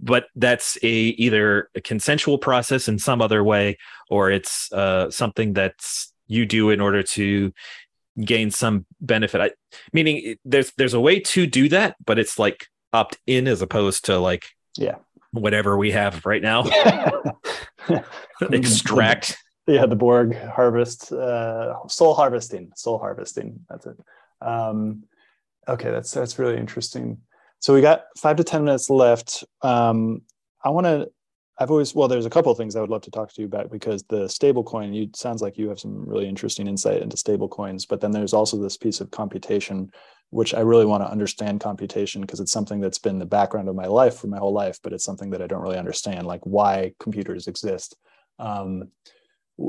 [0.00, 3.78] but that's a either a consensual process in some other way
[4.10, 7.52] or it's uh, something that's you do in order to
[8.20, 9.40] gain some benefit.
[9.40, 9.50] I,
[9.92, 14.06] meaning there's there's a way to do that but it's like opt in as opposed
[14.06, 14.46] to like
[14.76, 14.96] yeah.
[15.32, 16.64] whatever we have right now.
[18.40, 19.36] Extract.
[19.66, 23.96] Yeah the borg harvest uh soul harvesting soul harvesting that's it.
[24.40, 25.04] Um
[25.66, 27.18] okay that's that's really interesting
[27.60, 29.44] so we got five to 10 minutes left.
[29.62, 30.22] Um,
[30.64, 31.08] I want to,
[31.58, 33.46] I've always, well, there's a couple of things I would love to talk to you
[33.46, 37.16] about because the stable coin, you sounds like you have some really interesting insight into
[37.16, 39.90] stable coins, but then there's also this piece of computation
[40.30, 43.74] which I really want to understand computation because it's something that's been the background of
[43.74, 46.44] my life for my whole life, but it's something that I don't really understand, like
[46.44, 47.96] why computers exist.
[48.38, 48.90] Um,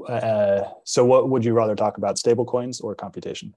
[0.08, 3.56] uh, so, what would you rather talk about, stablecoins or computation?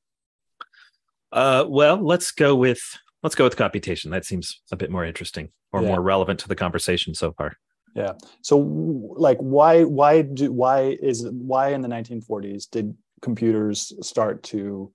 [1.33, 2.81] Uh, well, let's go with
[3.23, 4.11] let's go with computation.
[4.11, 5.89] That seems a bit more interesting or yeah.
[5.89, 7.57] more relevant to the conversation so far.
[7.95, 8.13] Yeah.
[8.41, 14.93] So, like, why why do why is why in the 1940s did computers start to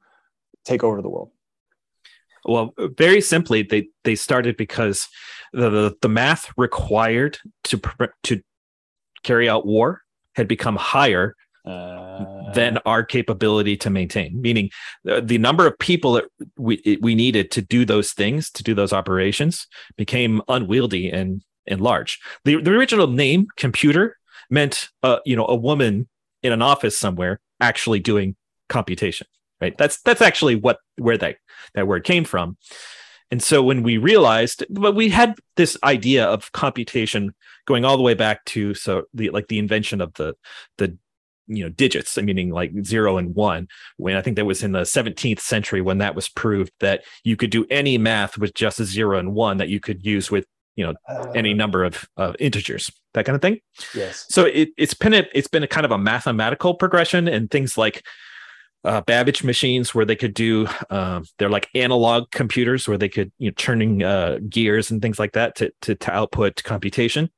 [0.65, 1.31] take over the world?
[2.45, 5.07] Well, very simply, they they started because
[5.53, 7.81] the the, the math required to
[8.23, 8.41] to
[9.23, 10.01] carry out war
[10.35, 11.35] had become higher
[11.67, 14.41] uh, than our capability to maintain.
[14.41, 14.69] Meaning,
[15.03, 16.25] the, the number of people that
[16.57, 21.81] we we needed to do those things, to do those operations, became unwieldy and and
[21.81, 22.19] large.
[22.45, 24.17] The the original name computer
[24.49, 26.07] meant uh, you know a woman
[26.43, 28.35] in an office somewhere actually doing
[28.69, 29.27] computation
[29.61, 31.37] right that's that's actually what where that
[31.73, 32.57] that word came from
[33.31, 37.33] and so when we realized but we had this idea of computation
[37.65, 40.35] going all the way back to so the like the invention of the
[40.77, 40.97] the
[41.47, 43.67] you know digits meaning like zero and one
[43.97, 47.35] when i think that was in the 17th century when that was proved that you
[47.35, 50.45] could do any math with just a zero and one that you could use with
[50.75, 53.59] you know uh, any number of, of integers that kind of thing.
[53.93, 54.25] Yes.
[54.29, 57.77] So it, it's been a, it's been a kind of a mathematical progression and things
[57.77, 58.05] like
[58.83, 63.31] uh, Babbage machines where they could do uh, they're like analog computers where they could
[63.39, 67.29] you know turning uh, gears and things like that to, to to output computation.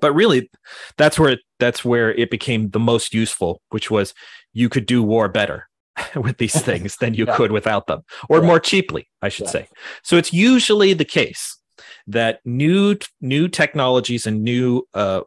[0.00, 0.50] But really,
[0.96, 4.14] that's where it, that's where it became the most useful, which was
[4.52, 5.68] you could do war better
[6.16, 7.36] with these things than you yeah.
[7.36, 9.52] could without them, or more cheaply, I should yeah.
[9.52, 9.68] say.
[10.02, 11.58] So it's usually the case
[12.06, 15.20] that new new technologies and new uh,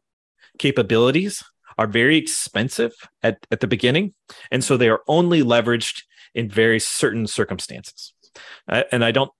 [0.57, 1.43] capabilities
[1.79, 2.91] are very expensive
[3.23, 4.13] at, at the beginning.
[4.51, 6.03] And so they are only leveraged
[6.35, 8.13] in very certain circumstances.
[8.67, 9.31] Uh, and I don't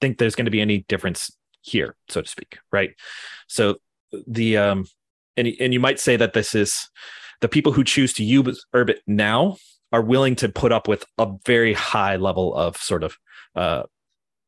[0.00, 2.92] think there's going to be any difference here, so to speak, right?
[3.46, 3.76] So
[4.26, 4.86] the um
[5.36, 6.88] and and you might say that this is
[7.40, 9.56] the people who choose to use Urbit now
[9.92, 13.18] are willing to put up with a very high level of sort of
[13.54, 13.82] uh,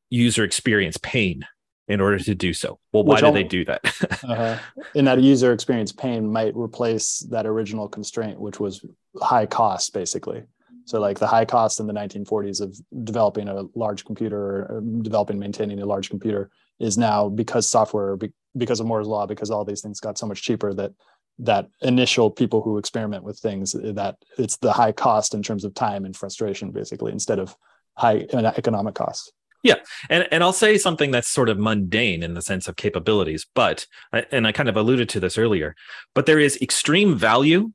[0.09, 1.45] user experience pain
[1.87, 2.79] in order to do so.
[2.93, 3.81] Well, why do they do that?
[4.25, 4.59] uh-huh.
[4.95, 8.85] And that user experience pain might replace that original constraint, which was
[9.21, 10.45] high cost, basically.
[10.87, 15.39] So, like the high cost in the 1940s of developing a large computer, or developing,
[15.39, 18.17] maintaining a large computer, is now because software,
[18.57, 20.93] because of Moore's law, because all these things got so much cheaper that
[21.41, 25.75] that initial people who experiment with things that it's the high cost in terms of
[25.75, 27.57] time and frustration, basically, instead of
[27.97, 28.27] high
[28.57, 29.33] economic costs.
[29.65, 29.77] Yeah,
[30.11, 33.87] and and I'll say something that's sort of mundane in the sense of capabilities, but
[34.13, 35.75] and I kind of alluded to this earlier,
[36.15, 37.73] but there is extreme value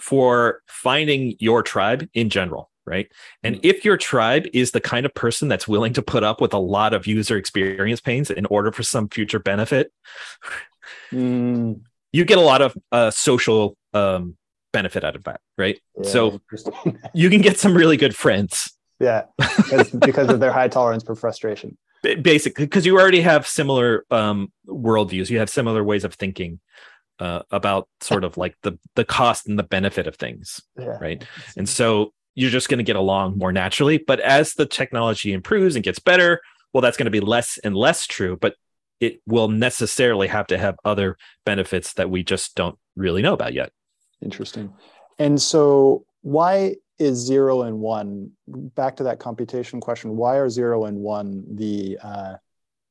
[0.00, 3.10] for finding your tribe in general, right?
[3.42, 3.60] And mm.
[3.62, 6.58] if your tribe is the kind of person that's willing to put up with a
[6.58, 9.92] lot of user experience pains in order for some future benefit,
[11.12, 11.80] mm.
[12.12, 14.36] you get a lot of uh, social um,
[14.72, 15.80] benefit out of that, right?
[16.02, 16.40] Yeah, so
[17.14, 21.14] you can get some really good friends yeah, because, because of their high tolerance for
[21.14, 21.76] frustration.
[22.02, 26.60] Basically, because you already have similar um, worldviews, you have similar ways of thinking
[27.18, 30.96] uh, about sort of like the the cost and the benefit of things, yeah.
[31.00, 31.24] right?
[31.56, 33.98] And so you're just going to get along more naturally.
[33.98, 36.40] But as the technology improves and gets better,
[36.72, 38.36] well, that's going to be less and less true.
[38.36, 38.54] But
[39.00, 43.54] it will necessarily have to have other benefits that we just don't really know about
[43.54, 43.70] yet.
[44.22, 44.72] Interesting.
[45.18, 50.84] And so, why is zero and one back to that computation question why are zero
[50.84, 52.34] and one the uh,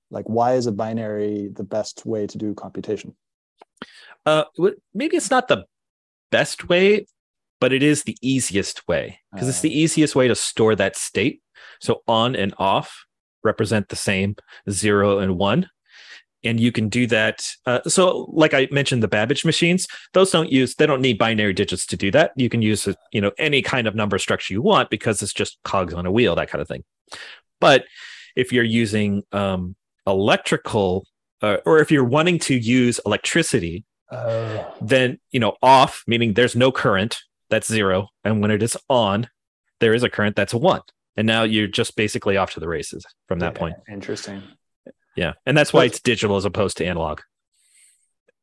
[0.09, 3.15] like why is a binary the best way to do computation
[4.25, 4.45] uh,
[4.93, 5.65] maybe it's not the
[6.31, 7.05] best way
[7.59, 9.77] but it is the easiest way because uh, it's the uh.
[9.77, 11.41] easiest way to store that state
[11.79, 13.05] so on and off
[13.43, 14.35] represent the same
[14.69, 15.69] zero and one
[16.43, 17.45] and you can do that.
[17.65, 21.53] Uh, so, like I mentioned, the Babbage machines, those don't use they don't need binary
[21.53, 22.31] digits to do that.
[22.35, 25.57] You can use you know any kind of number structure you want because it's just
[25.63, 26.83] cogs on a wheel, that kind of thing.
[27.59, 27.85] But
[28.35, 31.05] if you're using um, electrical,
[31.41, 34.63] uh, or if you're wanting to use electricity, uh.
[34.81, 37.19] then you know off meaning there's no current,
[37.49, 39.29] that's zero, and when it is on,
[39.79, 40.81] there is a current, that's one.
[41.15, 43.75] And now you're just basically off to the races from that yeah, point.
[43.89, 44.43] Interesting.
[45.15, 47.21] Yeah, and that's why it's digital as opposed to analog.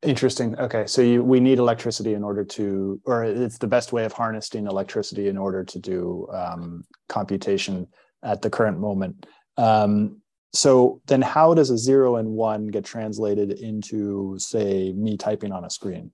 [0.01, 0.59] Interesting.
[0.59, 4.11] Okay, so you, we need electricity in order to, or it's the best way of
[4.11, 7.87] harnessing electricity in order to do um, computation
[8.21, 9.25] at the current moment.
[9.57, 10.21] Um,
[10.53, 15.65] so then, how does a zero and one get translated into, say, me typing on
[15.65, 16.11] a screen?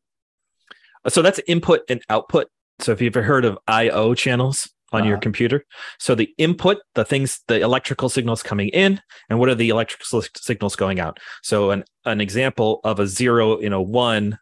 [1.07, 2.47] So that's input and output.
[2.81, 5.21] So if you've ever heard of I/O channels, on your Uh-huh.
[5.21, 5.65] computer.
[5.99, 10.21] So the input, the things, the electrical signals coming in, and what are the electrical
[10.35, 11.17] signals going out?
[11.43, 14.37] So an an example of a zero in a one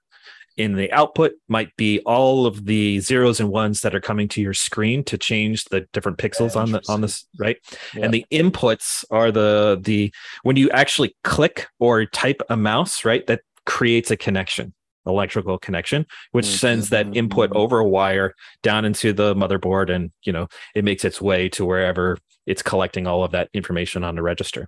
[0.58, 4.42] in the output might be all of the zeros and ones that are coming to
[4.42, 7.58] your screen to change the different pixels Yeah, on the on this right
[7.94, 8.06] Yeah.
[8.06, 10.12] and the inputs are the the
[10.44, 14.74] when you actually click or type a mouse right that creates a connection
[15.06, 17.56] electrical connection which sends that input Mhm.
[17.56, 21.66] over a wire down into the motherboard and you know it makes its way to
[21.66, 24.68] wherever it's collecting all of that information on the register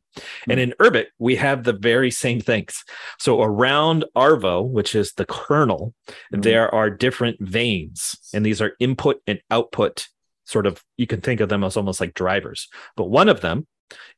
[0.50, 2.84] and in urbit we have the very same things
[3.20, 5.94] so around arvo which is the kernel
[6.34, 6.44] Mhm.
[6.44, 10.08] there are different vanes and these are input and output
[10.46, 13.68] sort of you can think of them as almost like drivers but one of them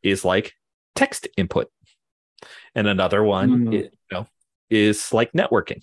[0.04, 0.54] is like
[0.96, 1.70] text input
[2.76, 3.74] and another one Mhm.
[3.74, 4.28] i- you know
[4.70, 5.82] is like networking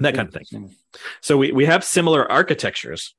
[0.00, 0.74] that kind of thing
[1.20, 3.14] so we, we have similar architectures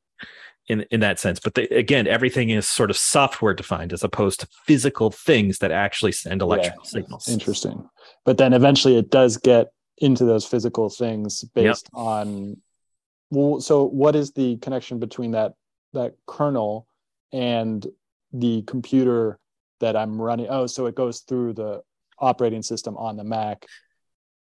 [0.67, 4.39] in in that sense but they, again everything is sort of software defined as opposed
[4.39, 6.89] to physical things that actually send electrical Yeah.
[6.89, 7.87] signals Interesting.
[8.25, 9.67] But then eventually it does get
[9.99, 12.57] into those physical things based on
[13.31, 15.53] well, so what is the connection between that
[15.93, 16.87] that kernel
[17.31, 17.85] and
[18.33, 19.39] the computer
[19.79, 20.47] that I'm running?
[20.49, 21.81] Oh, so it goes through the
[22.19, 23.65] operating system on the Mac.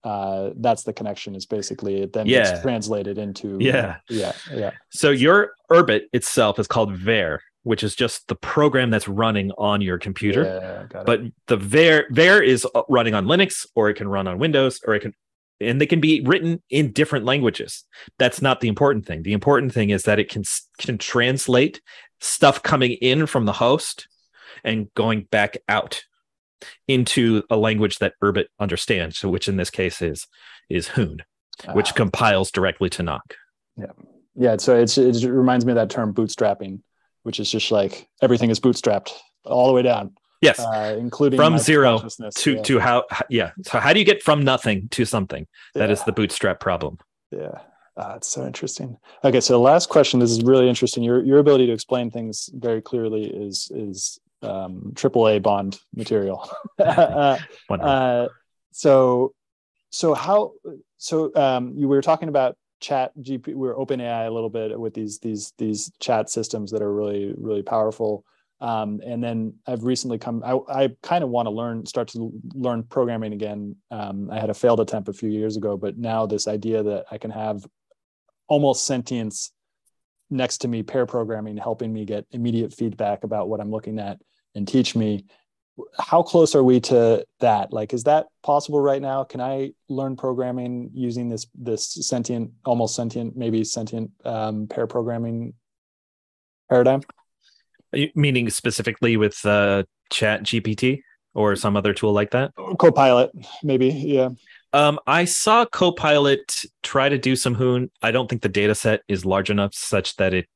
[0.04, 2.44] Uh, that's the connection is basically it then Yeah.
[2.44, 3.98] gets translated into Yeah.
[4.10, 9.08] yeah yeah So your Urbit itself is called Vere, which is just the program that's
[9.08, 10.44] running on your computer.
[10.92, 11.04] yeah.
[11.06, 14.82] But the Vere Vere is uh, running on Linux, or it can run on Windows,
[14.86, 15.14] or it can,
[15.62, 17.86] and they can be written in different languages.
[18.20, 19.24] That's not the important thing.
[19.24, 20.44] The important thing is that it can
[20.78, 21.82] can translate
[22.20, 24.08] stuff coming in from the host
[24.66, 26.04] and going back out
[26.88, 29.18] into a language that Urbit understands.
[29.18, 30.28] So, which in this case is
[30.70, 31.18] is Hoon,
[31.74, 31.96] which Ah.
[31.96, 33.36] compiles directly to Nock.
[33.78, 33.92] yeah
[34.36, 34.58] yeah.
[34.58, 36.80] so it's it reminds me of that term bootstrapping
[37.24, 39.12] which is just like everything is bootstrapped
[39.46, 40.12] all the way down
[40.42, 40.60] Yes.
[40.60, 42.00] uh, including From zero
[42.36, 42.62] to yeah.
[42.64, 46.06] to how yeah so how do you get from nothing to something That is yeah.
[46.06, 46.98] the bootstrap problem
[47.32, 47.60] yeah
[47.96, 51.68] Ah, it's so interesting okay so last question this is really interesting your your ability
[51.68, 56.50] to explain things very clearly is is um AAA bond material.
[56.80, 57.38] Uh,
[57.70, 58.28] uh,
[58.72, 59.34] so
[59.90, 60.54] so how
[60.98, 64.78] so um you were talking about chat gp we we're open ai a little bit
[64.78, 68.26] with these these these chat systems that are really really powerful.
[68.60, 72.32] Um and then i've recently come i, I kind of want to learn start to
[72.54, 73.78] learn programming again.
[73.92, 77.06] Um i had a failed attempt a few years ago but now this idea that
[77.12, 77.66] i can have
[78.48, 79.53] almost sentience
[80.34, 84.18] next to me pair programming helping me get immediate feedback about what i'm looking at
[84.56, 85.26] and teach me.
[86.00, 87.74] How close are we to that?
[87.74, 89.24] Like is that possible right now?
[89.24, 95.54] Can i learn programming using this this sentient almost sentient maybe sentient um, pair programming
[96.70, 97.02] paradigm?
[98.16, 101.02] Meaning specifically with uh, chat gpt
[101.34, 102.52] or some other tool like that?
[102.78, 103.32] Copilot
[103.64, 104.30] maybe yeah
[104.74, 109.02] um, i saw copilot try to do some hoon i don't think the data set
[109.08, 110.48] is large enough such that it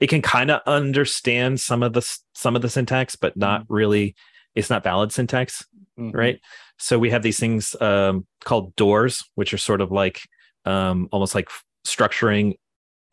[0.00, 4.14] it can kind of understand some of the some of the syntax but not really
[4.54, 5.64] it's not valid syntax
[5.98, 6.14] Mhm.
[6.14, 6.40] right?
[6.78, 10.20] So we have these things um, called doors, which are sort of like
[10.66, 11.48] um, almost like
[11.86, 12.56] structuring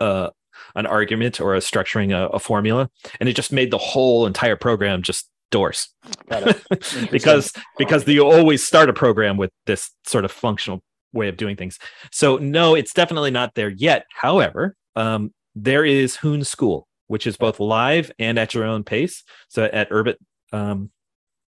[0.01, 0.31] uh,
[0.75, 2.89] an argument or a structuring a, a formula,
[3.21, 5.87] and it just made the whole entire program just doors.
[7.11, 10.81] Because because you always start a program with this sort of functional
[11.13, 11.77] way of doing things.
[12.11, 14.05] So no, it's definitely not there yet.
[14.13, 19.23] However, um, there is Hoon School, which is both live and at your own pace.
[19.47, 20.15] So at urbit
[20.51, 20.89] um,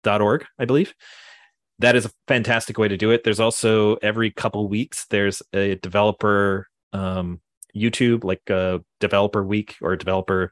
[0.03, 0.93] dot org, I believe.
[1.79, 3.23] That is a fantastic way to do it.
[3.23, 7.41] There's also every couple weeks there's a developer um,
[7.75, 10.51] YouTube, like a developer week or developer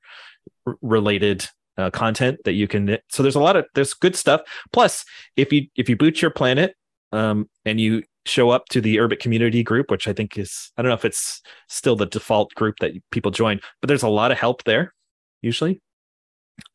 [0.81, 1.47] related
[1.77, 2.97] uh, content that you can.
[3.09, 4.41] So there's a lot of there's good stuff.
[4.71, 5.05] Plus,
[5.35, 6.75] if you if you boot your planet
[7.11, 10.81] um, and you show up to the Urbit community group, which I think is I
[10.81, 14.31] don't know if it's still the default group that people join, but there's a lot
[14.31, 14.93] of help there
[15.41, 15.81] usually.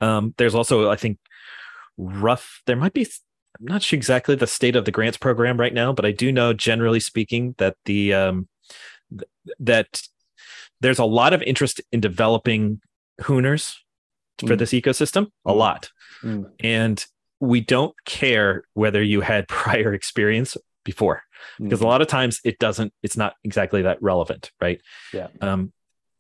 [0.01, 1.19] Um, there's also I think
[1.97, 2.63] rough.
[2.67, 3.07] There might be.
[3.59, 6.31] I'm not sure exactly the state of the grants program right now, but I do
[6.31, 8.49] know generally speaking that the um,
[9.11, 9.29] th-
[9.59, 10.03] that
[10.81, 12.81] there's a lot of interest in developing
[13.23, 13.77] Hooners
[14.41, 14.59] for Mm.
[14.59, 15.31] this ecosystem.
[15.47, 15.57] A Mm.
[15.57, 15.91] lot
[16.23, 16.51] Mm.
[16.61, 17.05] and
[17.41, 19.49] we don't care whether you had
[19.89, 21.23] prior experience before
[21.59, 21.89] because a Mm.
[21.89, 24.81] lot of times it doesn't it's not exactly that relevant right
[25.13, 25.29] Yeah.
[25.41, 25.73] um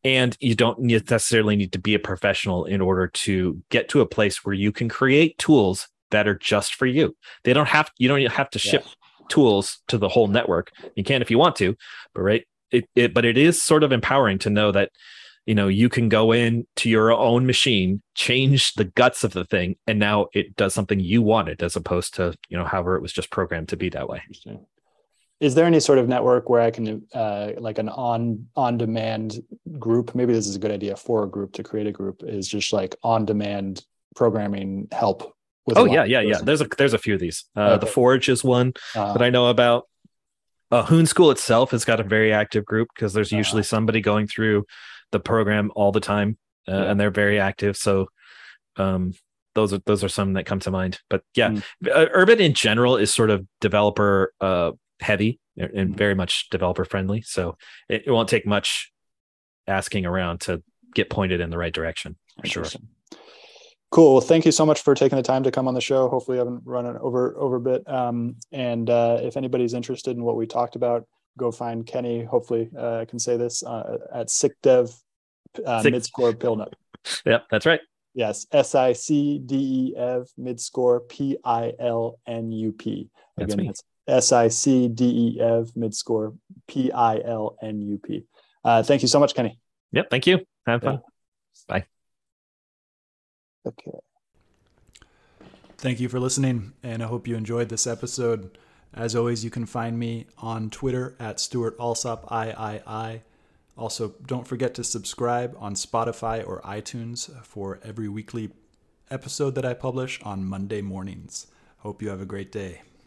[0.03, 4.07] and you don't necessarily need to be a professional in order to get to a
[4.07, 7.15] place where you can create tools that are just for you
[7.45, 8.71] they don't have you don't have to Yeah.
[8.71, 8.85] ship
[9.29, 11.77] tools to the whole network you can if you want to
[12.15, 14.91] but right it, it but it is sort of empowering to know that
[15.51, 19.45] you know you can go in to your own machine change the guts of the
[19.45, 23.03] thing and now it does something you wanted as opposed to you know however it
[23.03, 24.23] was just programmed to be that way.
[25.41, 29.43] Is there any sort of network where i can uh, like an on on demand
[29.77, 32.47] group maybe this is a good idea for a group to create a group is
[32.47, 33.85] just like on demand
[34.15, 35.35] programming help
[35.75, 36.39] oh yeah yeah yeah.
[36.45, 37.47] there's a there's a few of these.
[37.57, 37.81] Uh, okay.
[37.81, 39.89] the forge is one uh, that i know about.
[40.73, 43.75] Uh, Hoon School itself has got a very active group because there's usually uh-huh.
[43.75, 44.65] somebody going through
[45.13, 46.39] the program all the time,
[46.69, 46.91] uh, yeah.
[46.91, 47.77] and they're very active.
[47.77, 48.09] So,
[48.77, 49.13] um,
[49.55, 51.01] those are those are some that come to mind.
[51.09, 51.63] But yeah, mm.
[51.85, 55.97] Urbit in general is sort of developer uh, heavy and mm.
[55.97, 57.23] very much developer friendly.
[57.23, 57.57] So
[57.89, 58.93] it, it, won't take much
[59.67, 60.63] asking around to
[60.95, 62.65] get pointed in the right direction for sure.
[63.91, 64.13] Cool.
[64.13, 66.09] Well, thank you so much for taking the time to come on the show.
[66.09, 67.89] Hopefully, I haven't run it over over a bit.
[67.91, 71.07] Um, and uh, if anybody's interested in what we talked about,
[71.39, 72.25] go find Kenny.
[72.25, 74.95] Hopefully, uh, I can say this uh, at Sicdef
[75.67, 75.95] uh, Sick.
[75.95, 76.73] Midscore Pilnup.
[77.25, 77.81] Yep, that's right.
[78.15, 83.09] Yes, S I C D E F Midscore P I L N U P.
[83.39, 85.05] Again, that's S I C D
[85.37, 88.25] E F Midscore P I L N U P.
[88.65, 89.59] Uh, thank you so much, Kenny.
[89.93, 90.41] Yep, thank you.
[90.67, 90.95] Have fun.
[90.95, 91.01] Yeah.
[91.69, 91.85] Bye.
[93.67, 93.99] Okay.
[95.79, 98.59] Thank you for listening, and I hope you enjoyed this episode.
[98.95, 103.23] As always, you can find me on Twitter at Stewart Alsop III.
[103.77, 108.51] Also, don't forget to subscribe on Spotify or iTunes for every weekly
[109.11, 111.47] episode that I publish on Monday mornings.
[111.79, 112.83] Hope you have a great day.